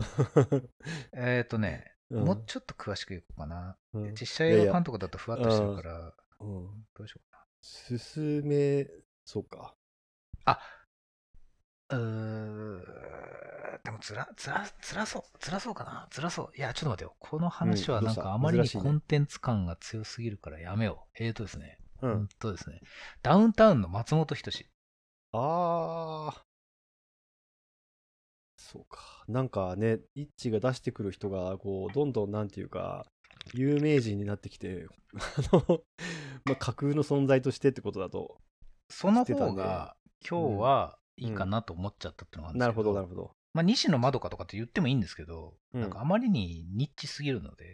[1.14, 2.24] えっとね、うん。
[2.24, 3.76] もうちょっと詳しくいこうかな。
[3.92, 4.14] うん。
[4.14, 6.86] 実写映画監督だとふわっとしてるから、うん。
[6.96, 8.86] どうしようか進め
[9.24, 9.74] そうか。
[10.46, 10.58] な。
[11.90, 12.84] うー
[13.84, 16.56] でもつら、つら、つらそう、つらそうかな、つらそう。
[16.56, 17.16] いや、ちょっと待ってよ。
[17.18, 21.24] この話はなんかあまりにコンテンツ感が強すぎるからやめよう。
[21.24, 22.80] えーとですね、ううんんとですね、
[23.22, 24.66] ダウンタウンの松本人志。
[25.32, 26.44] ああ
[28.70, 29.24] そうか。
[29.28, 33.06] なんかね、イッチが出してくる人が、こう、どんどんなんていうか、
[33.54, 35.82] 有名人になってきて、あの、
[36.44, 38.38] まあ、架空の存在としてってことだと。
[38.90, 43.32] その方が今日はいいかなと思っちゃったっていうのがあるんですけなるほど、なるほど。
[43.54, 47.64] まあ、西野まどかとかって言ってもいいんですけど、うんなんかあまりにニッチすぎるので、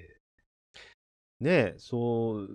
[1.41, 2.49] ねえ、そう、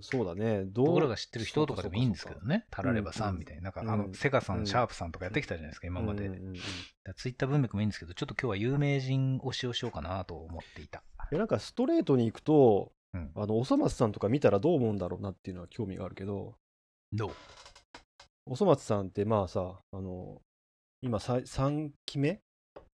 [0.00, 0.64] そうだね。
[0.64, 2.58] どう僕らが知ってる人とかでもいいんですけどね。
[2.58, 6.28] ね、タラレバさうんんみたいな、なんかうんあの、セガさん、うんシャープさんとかやってきたじゃないですか、今まで。
[7.16, 11.02] ツイッター文脈もいいんですけど、ちょっと今日は有名人推しをしようかなと思っていた。
[11.30, 16.54] やなんかストレートに行くと、うんあの、おそ松さんとか見たらどう思うんだろうなっていうのは興味があるけど、
[17.12, 17.30] どう？
[18.46, 20.40] おそ松さんってまあさ、あの、
[21.00, 22.40] 今さ3期目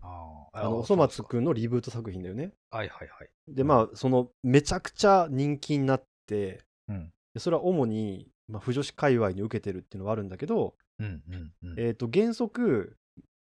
[0.01, 2.53] ああの、おそ松くんのリブート作品だよね。
[2.71, 3.29] はいはいはい。
[3.49, 7.11] で、まあ、その、めちゃくちゃ人気になって、うん。
[7.35, 11.81] でそれは主に、まあ、不女子界隈に受けてるっていうのはあるんだけど、うんうんうん。
[11.81, 12.97] えっ、と、原則、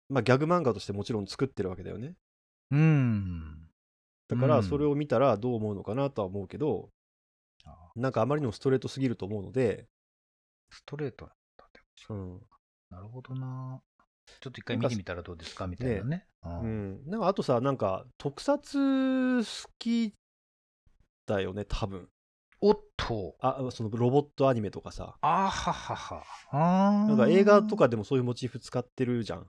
[0.10, 2.14] まあ、ギャグ漫画としてもちろん作ってるわけだよね。
[2.72, 3.68] うん。
[4.28, 6.90] だから、うんそれを見たらどう思うのかなとは思うけど、
[7.66, 9.88] あなんかあまりにもストレートすぎると思うので、
[10.70, 11.80] ストレートなんだで
[12.14, 12.42] もうん。
[12.90, 13.82] なるほどな。
[14.42, 15.68] ちょっと一回見てみたらどうですか？
[15.68, 16.28] みたいなね。
[16.44, 17.10] ううんん。
[17.10, 20.14] なんか、あとさ、なんか、特撮好き
[21.28, 22.10] だよね、多分。
[22.62, 23.36] おっと。
[23.40, 25.18] あ、そのロボットアニメとかさ。
[25.22, 26.24] あーははは。
[26.52, 29.48] あーなんか映画とかでもそういうモチーフ使ってるじゃん。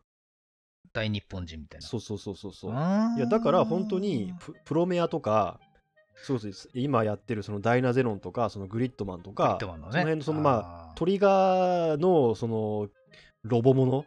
[0.96, 1.86] 大日本人みたいな。
[1.86, 2.72] そうそうそうそうそう。
[2.72, 2.74] い
[3.20, 5.60] やだから本当にププロメアとか
[6.24, 12.88] そうです今やってるそのダイナゼロンとかそのグリッドマンとかねその辺のそのまああトリガーのその
[13.42, 14.04] ロボもの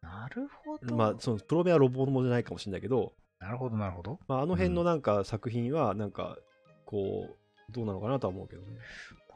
[0.00, 0.96] なるほど。
[0.96, 4.18] まあそのプロメアはロボものじゃないかもしれないけど、なるほど、なるほど。
[4.28, 6.38] まあ、あの辺のなんか作品はなんか
[6.86, 7.26] こ
[7.68, 8.68] うどうなのかなとは思うけどね。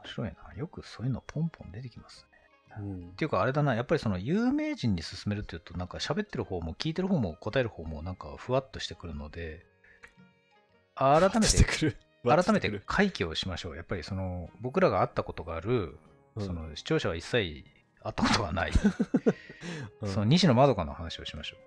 [0.03, 0.53] 面白いな。
[0.55, 2.37] よくそういうのポンポン出てきますね。
[2.79, 3.09] うん。
[3.09, 9.65] っていうか、あれだな、やっぱりその有名人に勧めるっていうと、なんか喋ってる方も聞いてる方も答える方もなんかふわっとしてくるので、
[10.95, 11.57] 改めて、改めてし
[12.61, 12.83] てくる。
[12.85, 13.75] 回帰をしましょう。
[13.75, 15.97] やっぱりその、僕らが会ったことがある、
[16.35, 16.45] うん。
[16.45, 17.63] その視聴者は一切
[18.01, 18.71] 会ったことがない、
[20.01, 20.09] うん。
[20.09, 21.57] その西野まどかの話をしましょ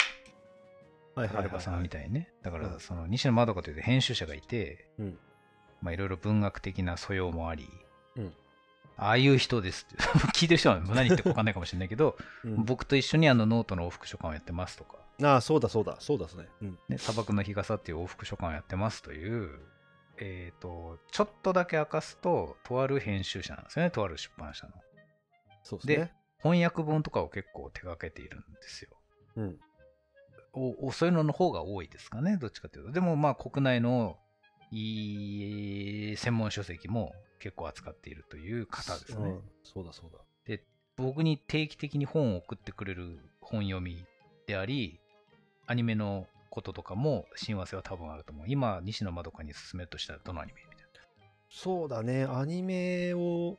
[1.17, 1.21] う。
[1.21, 2.31] はいはいはいタレバさんみたいにね。
[2.43, 2.63] だかうん。
[2.63, 5.19] ら、その西野まどかという編集者がいて、うん。
[5.81, 7.69] まあいろいろ文学的な素養もあり、
[8.17, 8.35] うん
[8.97, 16.49] ああいう人ですって、 聞いてる人は何言ってるか分かんないかもしれないけど、うん僕と一緒にあのノートの往復書簡をやってますとか、ああそうだそうだそうだですね。
[16.63, 19.61] うんね、砂漠の日傘っていう往復書簡をやってますという、
[20.19, 24.73] えっ、と、ちょっとだけ明かすと、とある編集者なんですよね、とある出版社の。
[24.73, 24.79] で
[25.63, 26.13] そうですね。
[26.39, 28.91] 翻訳本とかを結構手掛けているんですよ。
[29.37, 29.61] うん
[30.59, 32.93] おおそういうのの方が多いですかね、どっちかというと。
[32.93, 34.17] でもまあ国内の
[34.71, 39.31] いい専門書籍も結構扱っているという方ですね。
[39.31, 40.19] うんそうだそうだ。
[40.97, 44.07] 僕に定期的に本を送ってくれる本読み
[44.47, 44.99] であり、
[45.67, 48.47] アニメのこととかも親和性は多分あると思う。
[48.49, 50.87] 今、西野まどかに勧めるとしたらどのアニメみたいな。
[51.51, 53.59] そうだね、アニメを、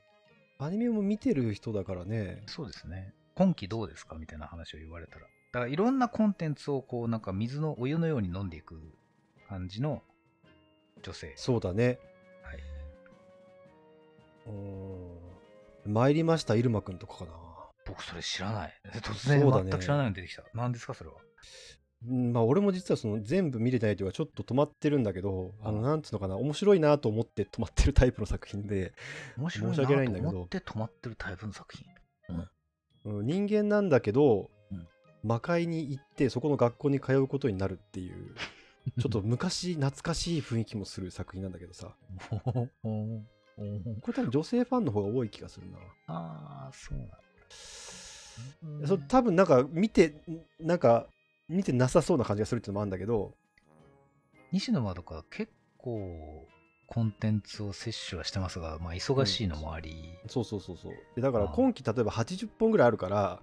[0.57, 2.41] アニメも見てる人だからね。
[2.47, 3.13] そうですね。
[3.35, 5.21] 今期どうですかみたいな話を言われたら。
[5.21, 8.81] だからいろんなコンテンツをこうなんか水のお湯のように飲んでいく
[9.47, 10.01] 感じの
[11.03, 11.33] 女性。
[11.35, 11.99] そうだね。
[14.47, 14.55] はい。
[14.55, 15.93] うーん。
[15.93, 17.31] 参りました、イルマくんとかかな。
[17.85, 18.73] 僕それ知らない。
[18.95, 20.43] 突然そうだね全く知らないの出てきた。
[20.53, 21.15] 何ですかそれは？
[22.05, 28.93] うんまあ、俺も実はその全部見れてないというか、ちょっと止まってるんだけど、あの、うんなんつうのかな、面白いなと思って止まってるタイプの作品で、
[29.37, 31.87] 面白い申し訳ないんだけど思って止まってるタイプの作品？
[33.05, 34.87] うん人間なんだけど、うん
[35.23, 38.35] 魔界に行って、そこの学校に通うことになるっていう、
[39.01, 41.95] ちょっと昔懐かしい雰囲気もする作品なんだけどさ、
[43.57, 43.63] こ
[44.07, 45.77] れ多分女性ファンの方が多い気がするな。
[46.07, 47.07] ああ、そうなん
[48.81, 48.87] だ。
[48.87, 50.21] そ多分なんか見て
[50.59, 51.07] なんか
[51.49, 53.33] 見てなさそうな感じがするっていうのもあるんだけど。
[54.51, 56.47] 西野まどか結構
[56.85, 60.93] コンテンツを摂取はしてますが、まあ忙しいのもあり、そうそうそうそう。
[61.15, 63.41] でだから今期例えば80本ぐらいあるから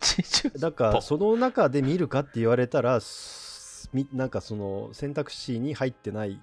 [0.00, 3.00] 80だからその中で見るかって言われたら
[4.12, 6.40] なんかその選択肢に入ってない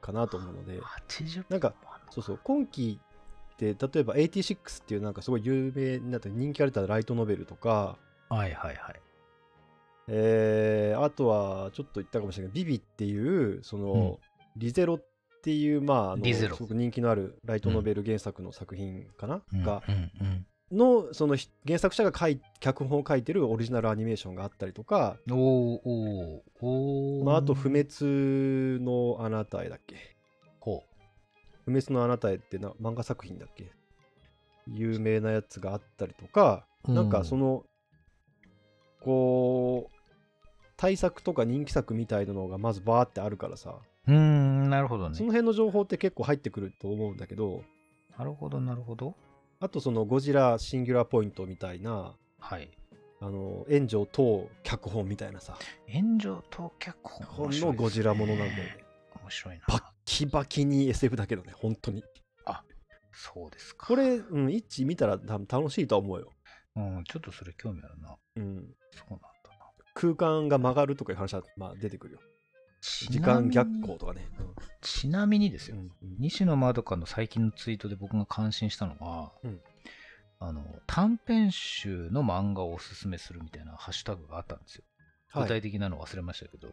[0.00, 0.80] かなと思うので。
[0.80, 1.74] 80なんか
[2.14, 2.40] そうそう。
[2.44, 2.98] 今期
[3.54, 7.96] って例えば86っていうなんかすごい有名になった人気あるライトノベルとか。
[8.28, 9.00] はいはいはい。
[10.08, 13.18] えーあとはちょっと言ったかもしれないビビってい
[13.56, 14.18] うその、
[14.56, 15.04] リゼロっ
[15.42, 20.46] ていうまああすごく人気のあるライトノベル原作の作品かな、うんがうんうん。
[20.76, 27.24] のそのひ原作者が書い脚本を書いてるオリジナルアニメーションがあったりとか、おーおーおー。
[27.24, 27.86] まあ、あと「不滅
[28.84, 29.96] のあなたへ」だっけ？
[29.96, 30.00] ほ
[31.64, 33.70] 「不滅のあなたへ」ってな漫画作品だっけ？
[34.66, 37.64] 有名なやつがあったりとか、うなんかその
[39.00, 39.96] こう
[40.76, 45.16] 対策とか人気作みたいなのがまずバーってあるからさ、うーん、なるほどね。
[45.16, 47.62] その辺の情報って結構入ってくると思うんだけど、
[48.18, 49.14] なるほど、なるほど。
[49.60, 52.70] あとそのゴジラシンギュラーポイントみたいな、はい。
[53.20, 55.56] あの、炎上等脚本みたいなさ、
[55.88, 57.50] 炎上と脚本？
[57.50, 58.84] 本のゴジラものなんだよね。
[59.22, 59.62] 面白いな。
[59.68, 62.02] バッキバキに SF だけどね、本当に。
[63.12, 63.86] そうですか。
[63.86, 66.32] これ、うん、一致見たら多分楽しいとは思うよ。
[66.76, 68.16] うん、ちょっとそれ興味あるな。
[68.36, 68.74] うん。
[68.90, 69.70] そうなんだな。
[69.94, 72.20] 空間が曲がるとかいう話は、まあ、出てくるよ。
[72.80, 74.26] ち時間逆行とかね。
[74.80, 79.60] ちなみにですよ、うんうん西野まどかの最近のツイートで僕が感心したのが、うん
[80.44, 84.84] あの短編集の漫画をおすすめするみたいなハッシュタグがあったんですよ。
[85.28, 86.68] はい具体的なの忘れましたけど、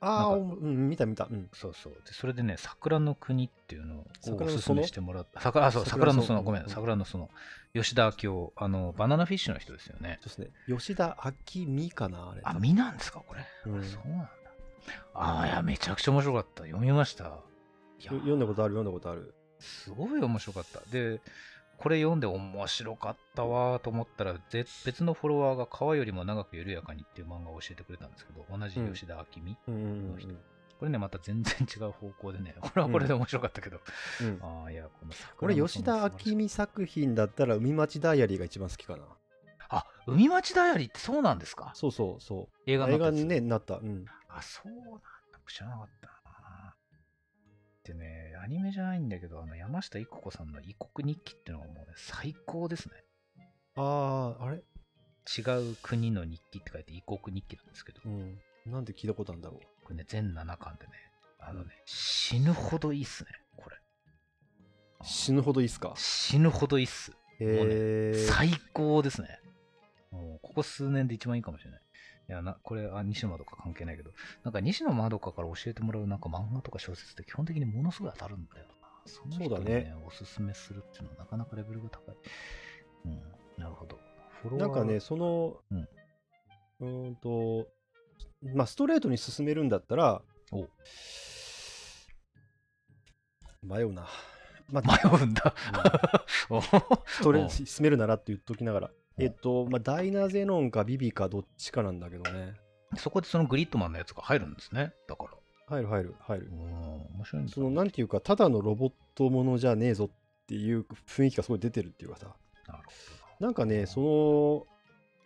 [0.00, 1.26] ああ、うん、見た見た。
[1.30, 1.48] うん。
[1.52, 1.94] そうそう。
[2.04, 4.06] で、それでね、桜の国っていうのを
[4.44, 5.40] おすすめしてもらった。
[5.40, 7.30] 桜あ、そう、桜の園桜の園、ごめん、うん桜の園。
[7.74, 10.18] 吉田明夫、あの、バナナフィッシュの人ですよね。
[10.20, 10.48] そうですね。
[10.68, 12.40] 吉田明美かな、あれ。
[12.44, 13.46] あ、実なんですか、これ。
[13.66, 14.30] うんそうなんだ。
[15.14, 16.64] ああ、いや、めちゃくちゃ面白かった。
[16.64, 17.24] 読みました。
[17.98, 19.34] いやよ読んだことある、読んだことある。
[19.58, 20.80] すごい面白かった。
[20.90, 21.20] で、
[21.78, 29.56] これ読んで面白かったわーと思ったら、ぜ別のフォロワーが川よりも長く緩やかにっていう漫画を教えてくれたんですけど、同じ吉田明美。
[29.68, 30.34] の人
[30.78, 33.80] これね、また全然違う方向でね、 これはこれで面白かったけど、
[34.20, 34.26] うん。
[34.26, 39.04] うんああ、いや、この桜俺、の吉田明美作品だったら、海町ダイアリーが一番好きかな。
[39.68, 41.70] あ、海町ダイアリーってそうなんですか？
[41.74, 42.60] そうそうそう。
[42.66, 43.76] 映画にね、なった。
[43.78, 44.04] うん。
[44.28, 45.00] あ、そうなんだ。
[45.48, 46.12] 知らなかったな。
[47.86, 52.94] でね、アニメじゃないんだけど、あの山下育子さんの異国日記っていうのがもうね、最高ですね。
[53.76, 54.56] ああ、あれ？
[54.56, 55.40] 違
[55.72, 58.38] う国の日記って書いて異国日記なんですけど、うん。
[58.66, 60.92] なんで聞いたことあるんだろこれね、全7巻でね、
[61.38, 63.76] あのね、死ぬほどいいっすね、これ。
[63.76, 65.04] う。
[65.04, 65.94] 死ぬほどいいっすか？
[65.96, 67.12] 死ぬほどいいっす。
[67.38, 68.14] へえ。
[68.14, 69.28] 最高ですね。
[70.10, 71.80] もうここ数年で一番いいかもしれない。
[72.28, 74.10] いやな、これ、あ、西野まどか関係ないけど、
[74.42, 78.72] なんか西野まどかから教えてもらうなんか漫画とか小説って基本的にものすごい当たるんだよな。
[79.06, 82.16] その人にそうだねおすすめするっていうのはなかなかレベルが高い。
[83.04, 83.98] うん、なるほど。
[84.42, 85.88] フォロワーなんかね、、その、うん
[86.78, 87.68] うーんと、
[88.54, 90.68] まあ、ストレートに進めるんだったら、お
[93.62, 94.06] 迷うな。
[94.70, 94.88] ま 迷
[95.22, 95.54] うんだ。
[96.50, 98.90] おストレお進めるならって言っときながら。
[99.18, 102.54] えっと、まあ、ダイナゼノンかビビかどっちかなんだけどね。
[102.96, 104.92] そこでそのグリッドマンのやつが入るんですね。
[105.08, 105.30] だから。
[105.68, 106.54] 入る入る入るう。
[106.54, 106.60] ん、
[107.16, 112.26] 面白いんだその、なんていうか、ただのロボットものじゃねえぞっていう雰囲気がすごい出てるっていうかさ。
[112.68, 112.82] なる
[113.38, 114.66] ほなんかね、その、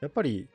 [0.01, 0.49] やっぱり、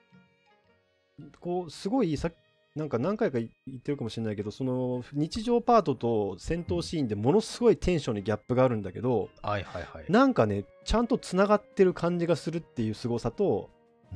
[1.39, 2.31] こう、すごいさ、
[2.75, 9.49] なんか何回か言ってるかもしれないけど、その日常パートと戦闘シーンでものすごいテンションにギャップがあるんだけど、ど。
[9.49, 10.05] はいはいはい。
[10.09, 13.69] なんかね、ちゃんとつながってる感じがするっていう凄さと、
[14.11, 14.15] う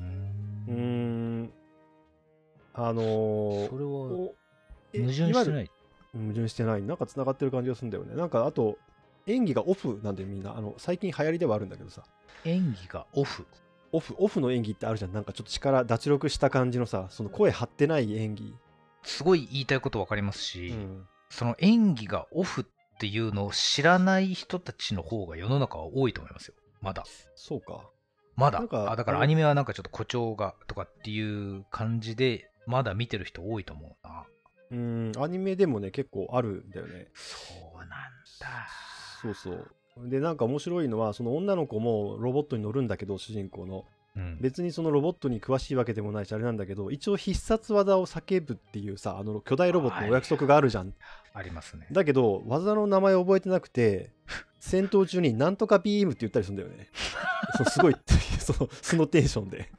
[0.71, 1.43] ん。
[1.43, 1.53] ん、
[2.73, 4.33] あのーそれは矛
[4.93, 5.71] 盾してない？
[6.13, 6.83] 矛盾してない。
[6.83, 8.15] なんかつながってる感じがするんだよね。
[8.15, 8.77] なんかあと、
[9.25, 12.03] 演技がオフなんでみんな、あの最近流行りではあるんだけどさ、
[12.43, 13.45] 演技がオフ。
[13.91, 15.13] オフ、オフの演技ってあるじゃん。
[15.13, 18.56] なんかちょっと力、脱力した感じのさ、その声張ってない演技。
[19.04, 26.56] すごい言いたいこと分かりますし、うんその演技がオフっていうのを知らない人たちの方が世の中は多いと思いますよ。
[26.82, 27.04] まだ。
[27.36, 27.88] そうか。
[28.36, 28.63] まだ。
[28.71, 34.25] あだからアニメはなんかちょっと誇張がとかっていう感じで、まだ見てる人多いと思うな。
[34.71, 37.08] うん、アニメでもね、結構あるんだよね。
[37.13, 37.89] そうなん
[38.39, 38.67] だ。
[39.21, 39.71] そうそう。
[39.97, 43.86] で、なんか面白いのは、その女の子もロボットに乗るんだけど、主人公の。
[44.15, 50.93] うん、別にそのロボットに詳しいわけでもないし、あれなんだけど、一応必殺技を叫ぶっていうさ、あの巨大ロボットのお約束があるじゃん。
[51.34, 51.88] ありますね。
[51.91, 54.12] だけど、技の名前覚えてなくて、
[54.60, 56.89] 戦闘中になんとかビームって言ったりするんだよね。
[57.58, 57.95] そうすごい、
[58.39, 59.69] そのそのテンションで。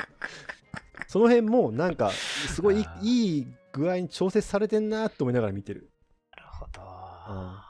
[1.09, 5.91] その辺も、なんか、すごいいいい具合に調節されてんなって思いながら見てる。
[6.37, 6.83] なるほど。
[6.83, 6.91] ん
[7.31, 7.70] それはあれ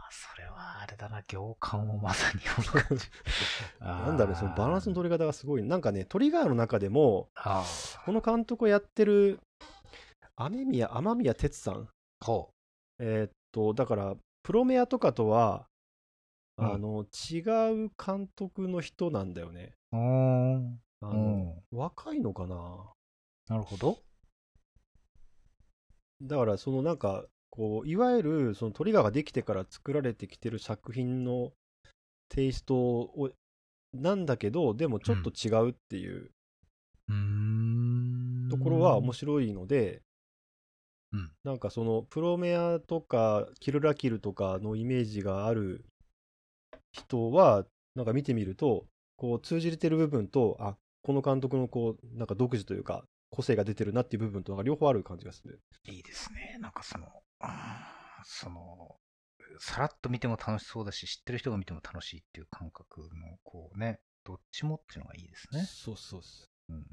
[1.00, 3.06] だな、行間をまさに読む感じ。
[3.80, 5.62] なんだろう、そのバランスの取り方がすごい。
[5.62, 7.30] なんかね、トリガーの中でも、
[8.04, 9.40] この監督をやってる、
[10.36, 11.88] 雨宮、雨宮哲さん。
[12.22, 12.52] ほ
[12.98, 15.66] えーっと、だから、プロメアとかとは、
[16.58, 19.72] うんあの、違う監督の人なんだよね。
[19.92, 19.96] う。
[19.96, 20.80] ん。
[21.00, 21.78] あの、うん。
[21.78, 22.92] 若いのかな
[23.48, 23.98] なるほど。
[26.20, 27.24] だから、そのなんか、
[27.60, 31.52] こう、いわゆる、そのトリガーができてから作られてきてる作品の
[32.30, 33.30] テイストを、
[33.92, 36.30] なんだけど、でもちょっと違うっていう。
[38.48, 40.00] ところは面白いので、
[41.12, 45.84] うんなんかそのプロメアとかキルラキルとかのイメージがある
[46.92, 47.64] 人は
[47.96, 48.84] なんか見てみると
[49.16, 55.60] こう通じてる部分とあこの監督のこうなんか独自というか個性が出てるなっていう部分となんか両方ある感じがする。
[55.88, 56.58] いいですね。
[56.60, 57.06] なんかその、
[58.24, 58.96] その、
[59.58, 63.08] さらっと見ても楽しそうだし、知ってる人が見ても楽しいっていう感覚の、
[63.42, 65.62] こうね、どっちもっていうのがいいですね。
[65.62, 66.86] そうそうそうん。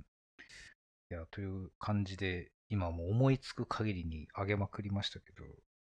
[1.09, 5.43] いや、という感じで、今もう思いつく限りに上げまくりましたけど、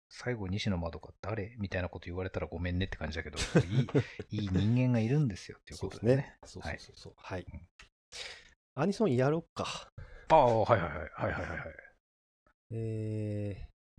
[0.10, 1.56] 最後、西野まどか誰？
[1.60, 3.38] みたいなこと言われたらごめんねって感じだけど、
[3.68, 3.88] いい
[4.43, 6.56] いい人間がいるんですよっていうそうことでねですね。。
[6.56, 7.14] そうそうそうそう。
[7.18, 7.45] はい。
[8.76, 9.91] アニソンやろっか。
[10.30, 10.97] ああ、はいはいはい。
[10.97, 11.70] はいはいはいはい。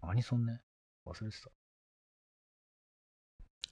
[0.07, 0.61] えアニソンね。
[1.07, 1.51] 忘れてた。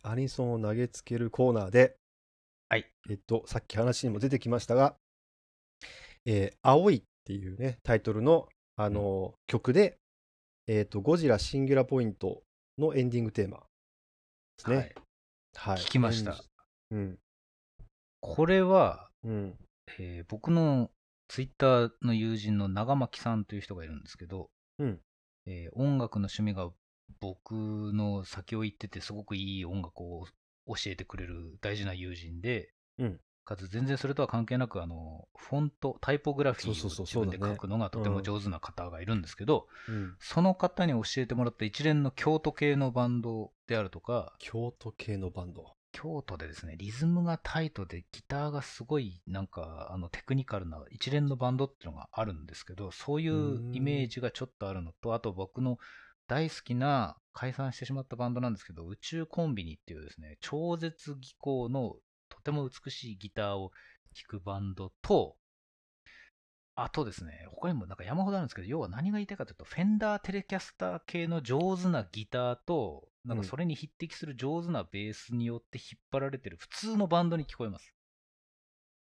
[0.08, 1.96] ー、アニソンを投げつけるコーナーで、
[2.68, 2.86] はい。
[3.10, 4.96] えっと、さっき話にも出てきましたが、
[6.24, 9.98] えー、青いっていうね、タイトルの、あのー曲で、
[10.66, 12.42] えっと、ゴジラシンギュラポイント
[12.78, 13.64] のエンディングテーマで
[14.58, 14.76] すね。
[14.76, 14.94] はい
[15.54, 15.76] はい。
[15.76, 16.42] 聞きました。
[16.90, 17.18] うん。
[18.20, 19.54] これは、うん。
[19.98, 20.90] えー僕の
[21.28, 25.00] ツイッターの友人の長巻さんという人がいるんですけど、うん
[25.46, 26.70] えー音楽の趣味が
[27.20, 30.26] 僕の先を行っててすごくいい音楽を
[30.66, 40.14] 教えてくれる大事な友人で、うんかつ全然それとは関係なくあのフォントタイポグラフィーを自分で書くのがとても上手な方がいるんですけど、うん。
[40.20, 45.74] その方に教えてもらった一連の京都系のバンドであるとか京都系のバンド。
[45.92, 55.78] 京都でですね、リズムがタイトでギターがすごいなんかあのテクニカルな一連のバンドっていうのがあるんですけど、そういうイメージがちょっとあるのと、あと僕の
[56.26, 61.96] 大好きな解散してしまったバンドなんですけど、宇宙コンビニっていうですね、超絶技巧の
[62.28, 63.70] とても美しいギターを
[64.14, 65.36] 弾くバンドと、
[66.74, 77.94] あとですね、他にもなんか山ほどあるんですけど、要は何が言いたいかというと、フェンダーテレキャスター系の上手なギターと、なんかそれに匹敵する上手なベースによって引っ張られてる普通のバンドに聞こえます。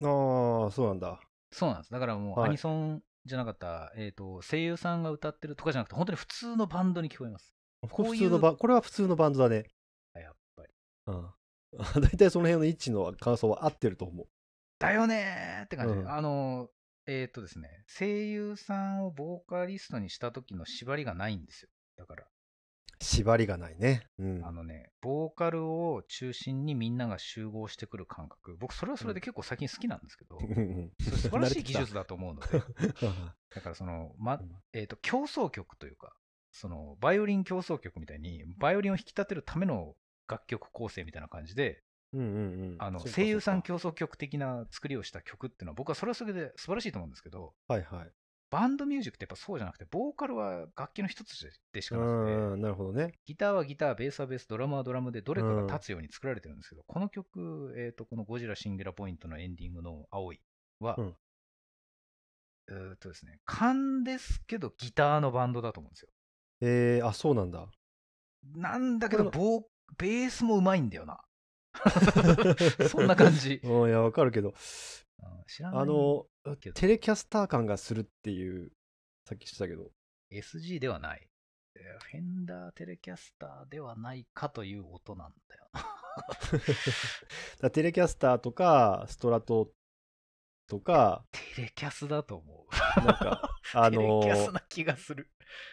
[0.03, 1.21] ああ、そうなんだ。
[1.53, 1.93] そうなんです。
[1.93, 7.55] だからもうはいアニソンじゃなかった、えっ、と、声優さんが歌ってるとかじゃなくて、本当に普通のバンドに聞こえます。
[7.91, 9.65] こ普通のバこれは普通のバンドだね。
[10.15, 10.73] やっぱり。
[11.07, 11.31] うん。
[12.03, 14.27] 大体その辺の位置の感想は合ってると思う。
[14.79, 16.69] だよねーって感じで、うんあの、
[17.07, 21.71] えっ、とですね、声優さんをボーカリストにした時の縛りがないんですよ。
[21.97, 22.27] だから、
[23.03, 24.07] 縛りがないね。
[24.19, 24.45] うん。
[24.45, 28.57] あのね、ボーカルを中心にみんなが集合してくる感覚。
[28.59, 32.59] 僕、それはそれで結構最近好きなんですけど、うん素晴らしい技術だと思うので、
[33.07, 36.15] はだからその、 まうん、えっ、と、競争曲というか、
[36.53, 39.95] その、バイオリン競争曲みたいに、バイオリンを引き立てるための
[40.29, 41.83] 楽曲構成みたいな感じで、
[42.13, 42.77] うんうんうん。
[42.79, 48.13] あの、声優さん競争曲的な作りをした曲っていうのは、僕はそれはそれで素晴らしいと思うんですけど、かはいはい。
[48.53, 53.15] バンドミュージックってやっぱそうじゃなくて、ボーカルは楽器の一つでしかなくて、うん、なるほどね。
[53.25, 60.41] ギターはギター、ベースはベース、ドラムはドラムでどれかが立つように作られてるんですけど、この曲、えっ、と、このゴジラシンギュラポイントのエンディングの青い
[60.81, 61.17] は、うん
[62.69, 66.09] えーっとですね、勘ですけどギターのバンドだと思うんですよ。
[66.61, 67.67] えー、あ、そうなんだ。
[68.55, 69.63] なんだけど、こボー
[69.97, 71.21] ベースもうまいんだよな。
[72.89, 73.61] そんな感じ。
[73.65, 74.55] うん、いや、わかるけど、うん
[75.47, 76.27] 知らないあの
[76.75, 78.73] テレキャスター感がするっていう、
[79.29, 79.91] さっきしたけど。
[80.33, 81.29] SG ではない。
[81.77, 85.87] えーフェンダーテレキャスターではないかという音なんだよな。
[87.61, 89.71] だテレキャスターとか、ストラト
[90.69, 93.01] とか、テレキャスだと思う。
[93.05, 95.31] なんか、 あテレのキャスな気がする。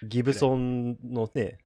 [0.08, 1.60] ギブソンのね、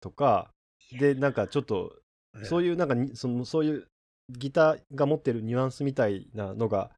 [0.00, 0.52] とか、
[0.92, 2.00] で、なんかちょっと、
[2.44, 2.76] そういう。
[2.76, 3.90] なんかにその、そういう
[4.30, 6.90] ギターが持ってるニュアンスみたいなのが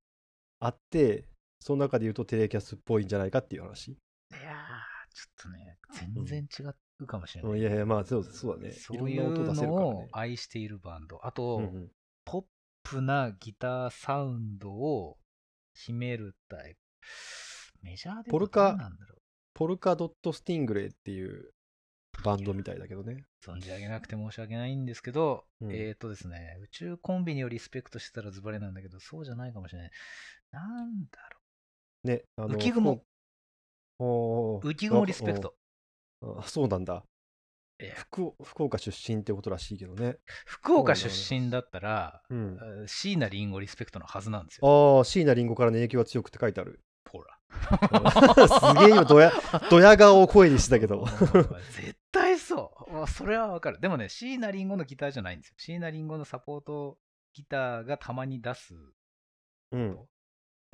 [0.64, 1.28] あって、
[1.60, 3.92] その中で言うとテレキャスっぽいんじゃないかっていう話。
[3.92, 3.96] い
[4.32, 6.62] やー、ちょっとね、全然違
[7.00, 7.52] うかもしれない。
[7.52, 8.72] うんいやいや、まあそうそうだね。
[8.72, 9.30] そういう。
[9.52, 11.20] のを愛しているバンド。
[11.26, 11.88] あと、うんうん
[12.26, 12.44] ポッ
[12.82, 15.18] プなギターサウンドを
[15.74, 16.78] 秘めるタイプ。
[17.82, 19.16] メジャーでポルカ何なんだろ
[19.52, 21.50] ポルカドットスティングレイっていう
[22.22, 23.26] バンドみたいだけどね。
[23.46, 23.50] う。
[23.50, 29.90] 存じ上げなくて申し訳ないんですけど、うんえっ、とですね、宇宙コンビニをリスペクトしてたらズバレなんだけど、そうじゃないかもしれない。
[30.54, 31.40] なんだろ
[32.04, 33.02] ね、あの浮雲。
[33.98, 34.60] おう。
[34.60, 35.40] 浮雲リスペク。
[35.40, 35.54] ト。
[36.20, 37.04] おあそうなんだ
[37.80, 38.32] えー福。
[38.42, 40.18] 福岡出身ってことらしいけどね。
[40.46, 42.58] 福岡出身だったら、うん。
[42.60, 44.98] えー椎名林檎リスペクトのはずなんですよ。
[44.98, 46.80] ああ、椎名林檎からの影響が強くって書いてある。
[47.10, 47.38] ほら。
[48.48, 49.32] すげえ今ドヤ、
[49.70, 51.04] ドヤ顔を声にしてたけど。
[51.76, 52.72] 絶対そ
[53.04, 53.80] うそれはわかる。
[53.80, 55.54] でもね、椎名林檎のギターじゃないんですよ。
[55.58, 56.98] 椎名林檎のサポート
[57.32, 58.74] ギターがたまに出す。
[59.72, 59.98] うん。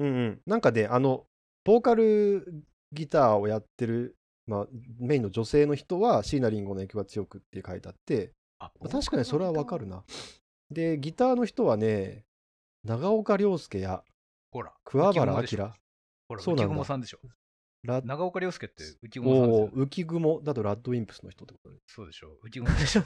[0.01, 0.40] うんうん。
[0.46, 1.26] なんかね、あの、
[1.64, 4.66] ボーカルギターをやってる、まあ、
[4.98, 9.86] メインの女性の人は椎名林檎の影響が強くって書いてあって、あまあ確かにそれはわかる。
[9.86, 10.03] な。
[10.70, 12.24] で、ギターの人はね、
[12.84, 14.03] 長岡亮介や
[14.51, 14.72] ほら。
[14.84, 15.72] 桑原明。
[16.28, 17.18] ほら、そうなんだ浮雲さんでしょ。
[17.82, 21.78] ラ長岡亮介って浮雲さんです浮雲だとラッドウィンプスの人ってことね。
[21.86, 23.03] そうでしょ浮雲でしょ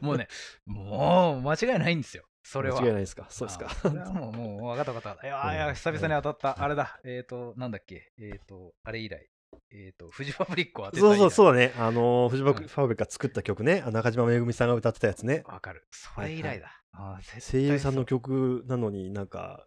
[0.00, 0.28] もうね、
[0.66, 2.24] もう間違いないんですよ。
[2.42, 2.80] それは。
[2.80, 3.26] 間違いないですか？
[3.30, 3.66] そうですか？
[3.70, 3.74] あ。
[3.74, 5.26] それはもう、もう分かった分かった。
[5.26, 6.62] いやーいや、久々に当たった。
[6.62, 6.98] あれだ。
[7.04, 8.12] えっ、ー、と、なんだっけ？
[8.18, 9.28] えっ、ー、と、あれ以来。
[9.72, 11.30] えっ、ー、と、フジファブリックを当てたそうそう、う。
[11.30, 11.72] そうだね。
[11.76, 13.82] あのー、藤うんファブリックが作った曲ね。
[13.86, 15.42] あ中島めぐみさんが歌ってたやつね。
[15.46, 15.84] わかる。
[15.90, 16.70] それ以来だ。
[16.92, 19.66] あー絶対声優さんの曲なのになんか、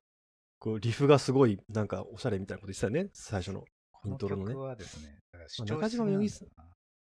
[0.60, 3.10] こうリフがすごいなんかおしゃれみたいなこと言ってたよね？
[3.14, 3.64] 最初の。
[4.06, 5.20] イントロのねこの曲はですね、
[5.66, 6.52] 中島みゆきしすぎ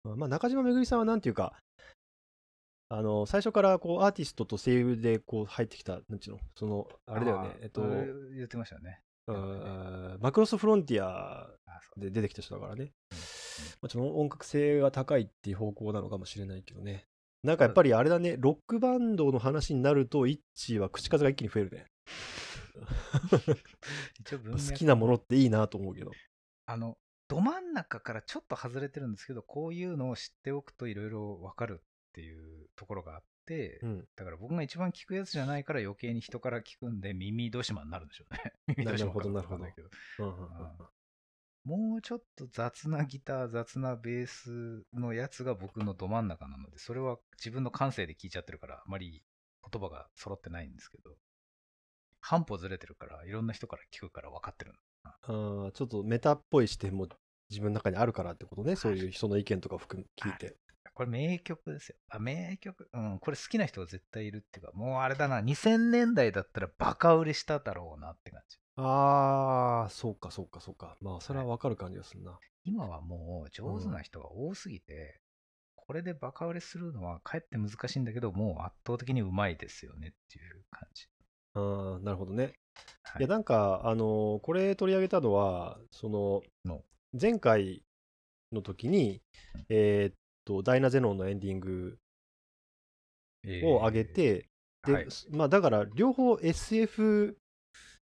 [0.09, 1.53] なんまあ、中島めぐみさんはなんていうか、
[2.91, 7.81] あの最初からこうアーティストと声優でこう入ってきた、なんちゅうの、その、あれだよねー、えっと、
[8.35, 9.01] 言ってましたよね。
[9.27, 11.47] うんマクロスフロンティア
[11.97, 12.85] で出てきた人だからね。
[12.85, 12.89] うん
[13.81, 17.05] まあ、ちょっと音楽性が高いっていう方向なのかもしれないけどね。
[17.43, 21.85] なんかやっぱりあれだね、ロックバンドの話になると、イッチーは口数が一気に増えるね。
[24.29, 26.11] 好きなものっていいなと思うけど。
[26.65, 34.07] あの、ど真ん中からちょっと外れてるんですけど、こういうのを知っておくといろいろわかるっていうところがあって、うん。
[34.15, 38.53] だから僕が一番聞くやつじゃないから余計に人から聞くんで耳どしまになるんでしょうね。
[38.77, 39.89] 耳どしまかどうかわかんないけど
[41.65, 49.23] もうちょっと雑なギター、雑なベースのやつが僕のど真ん中なので、それは自分の感性で聞いちゃってるから、あまり
[49.71, 51.15] 言葉が揃ってないんですけど、
[52.21, 57.07] 半歩ずれてるから、いろんな人から聞くから分かってるあーちょっとメタっぽい視点も
[57.49, 58.75] 自分の中にあるからってことね。
[58.75, 60.55] そういう人の意見とか含む聞いて。
[60.99, 61.95] これ名曲ですよ。
[62.09, 62.89] あ、名曲？
[62.91, 68.57] うん、これ好きな人が絶対いるっていうか、もうあれだな、2000年代だったらバカ売れしただろうなって感じ。
[68.75, 70.97] ああ、そうかそうかそうか。
[70.99, 72.37] まあ、それはわかる感じがするな。
[72.65, 75.21] 今はもう上手な人が多すぎて、
[75.77, 81.07] これでバカ売れするのはかえって難しいんだけど、もう圧倒的にうまいですよねっていう感じ。
[81.53, 82.43] ああ、なるほどね。
[83.03, 86.83] はいいや、なんか、あのーこれ取り上げたのは、そのの、
[87.19, 87.83] 前回
[88.51, 89.21] の時に
[89.55, 90.15] うん、えーっ
[90.49, 91.97] と、ダイナゼノンのエンディング
[93.63, 94.49] を上げて、
[94.85, 95.07] で、はい。
[95.31, 97.37] まあ、だから、両方 SF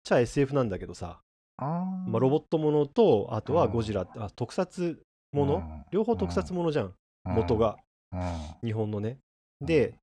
[0.03, 1.21] ちゃ SF なんだけどさ、
[1.57, 1.65] あ
[2.07, 6.93] まあ、ロボットものと、あとはうんゴジラ、あ特撮もの、両方特撮ものじゃん、
[7.25, 7.77] 元が、
[8.63, 9.19] 日本のね。
[9.59, 9.95] で、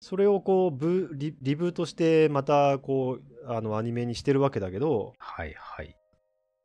[0.00, 5.94] それをこうブリ、リブートして、またこう、あのアニメにしてるわけだけど、はいはい。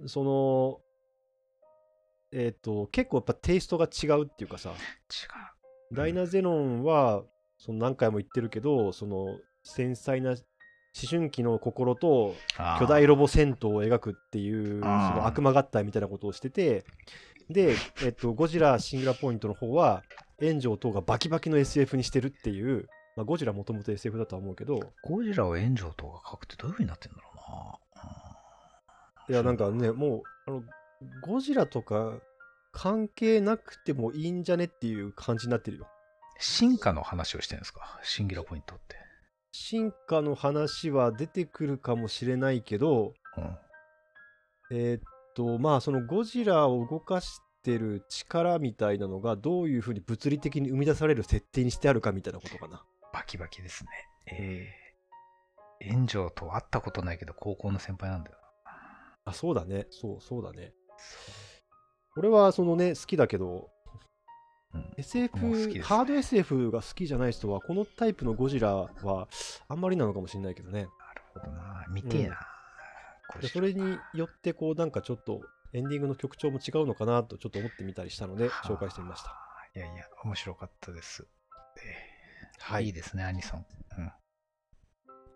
[0.06, 0.80] その、
[2.34, 5.96] えっ、と、結構やっぱテイストが違うっていうかさ、違う。
[5.96, 7.24] ダイナゼノンは、
[7.58, 10.40] その何回も言ってるけど、その繊細な思
[11.10, 12.36] 春期の心と
[12.80, 16.86] 巨大ロボ戦闘を描くっていう、その悪魔合体みたいなことをしてて、
[17.50, 20.04] で、えっと、ゴジラシングラポイントの方は、
[20.40, 29.36] 炎上等がバキバキの SF にしてるっていう、まあ、ゴジラもともと SF だとは思うけど、ゴジラを炎上とか書くってどういう風になってんだろうな。
[29.36, 30.64] いや、なんかね、もう、あの、
[31.22, 32.20] ゴジラとか
[32.72, 35.88] 関係なくてもいいんじゃねっていう感じになってるよ。
[36.40, 38.00] 進化の話をしてるんですか？
[38.04, 38.96] シンギュラポイントって。
[39.52, 43.58] 進化の話は出てくるかもしれないけど、うん。
[44.72, 45.02] えーっ
[45.36, 52.84] と、まあ、そのゴジラを動かしてる力みたいなのが、どういうふうに物理的に生み出される設定にしてあるかみたいなことかな。
[53.14, 53.90] バキバキですね。
[54.28, 58.38] えー、炎上と会ったことないけど高校の先輩なんだよ
[59.26, 59.88] あ、そうだね。
[59.90, 60.72] そう、そうだね。
[62.18, 63.70] 俺は、そのね、好きだけど、
[64.74, 64.80] な。
[64.80, 64.94] うん。
[64.98, 69.28] SF、ねハード SF が好きじゃない人は、このタイプのゴジラは
[69.68, 70.82] あんまりなのかもしれないけどね。
[70.82, 70.90] なる
[71.34, 71.86] ほどな。
[71.90, 72.38] 見てえな。
[73.32, 75.42] こでそれによって、こう、なんかちょっと、
[75.74, 79.30] エンディングの曲調も違うのかなとちょっと思ってみたりしたので、紹介してみました。。
[79.74, 81.26] いやいや、面白かったです。
[81.78, 83.66] えー、はいいいですね、アニソン。
[83.98, 84.12] うん。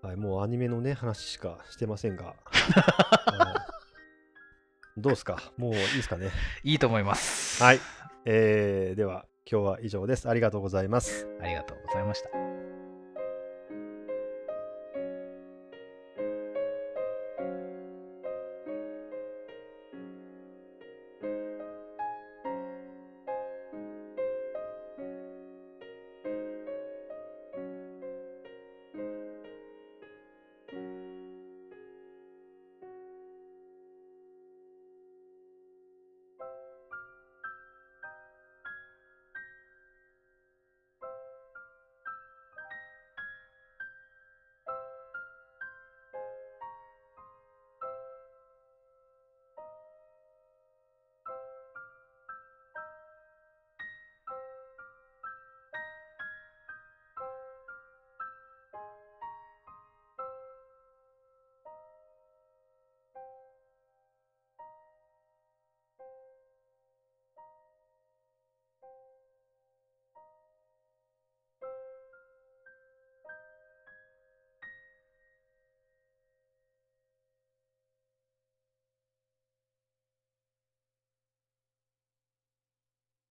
[0.01, 2.36] はい、もうアニメのね、話しかしてませんが。
[4.96, 5.41] はいどうですか？
[5.58, 6.30] もういいですかね？
[6.64, 7.62] いいと思います。
[7.62, 7.80] はい。
[8.26, 10.30] えー、では、今日は以上です。
[10.30, 11.28] ありがとうございます。
[11.41, 12.45] ありがとうございました。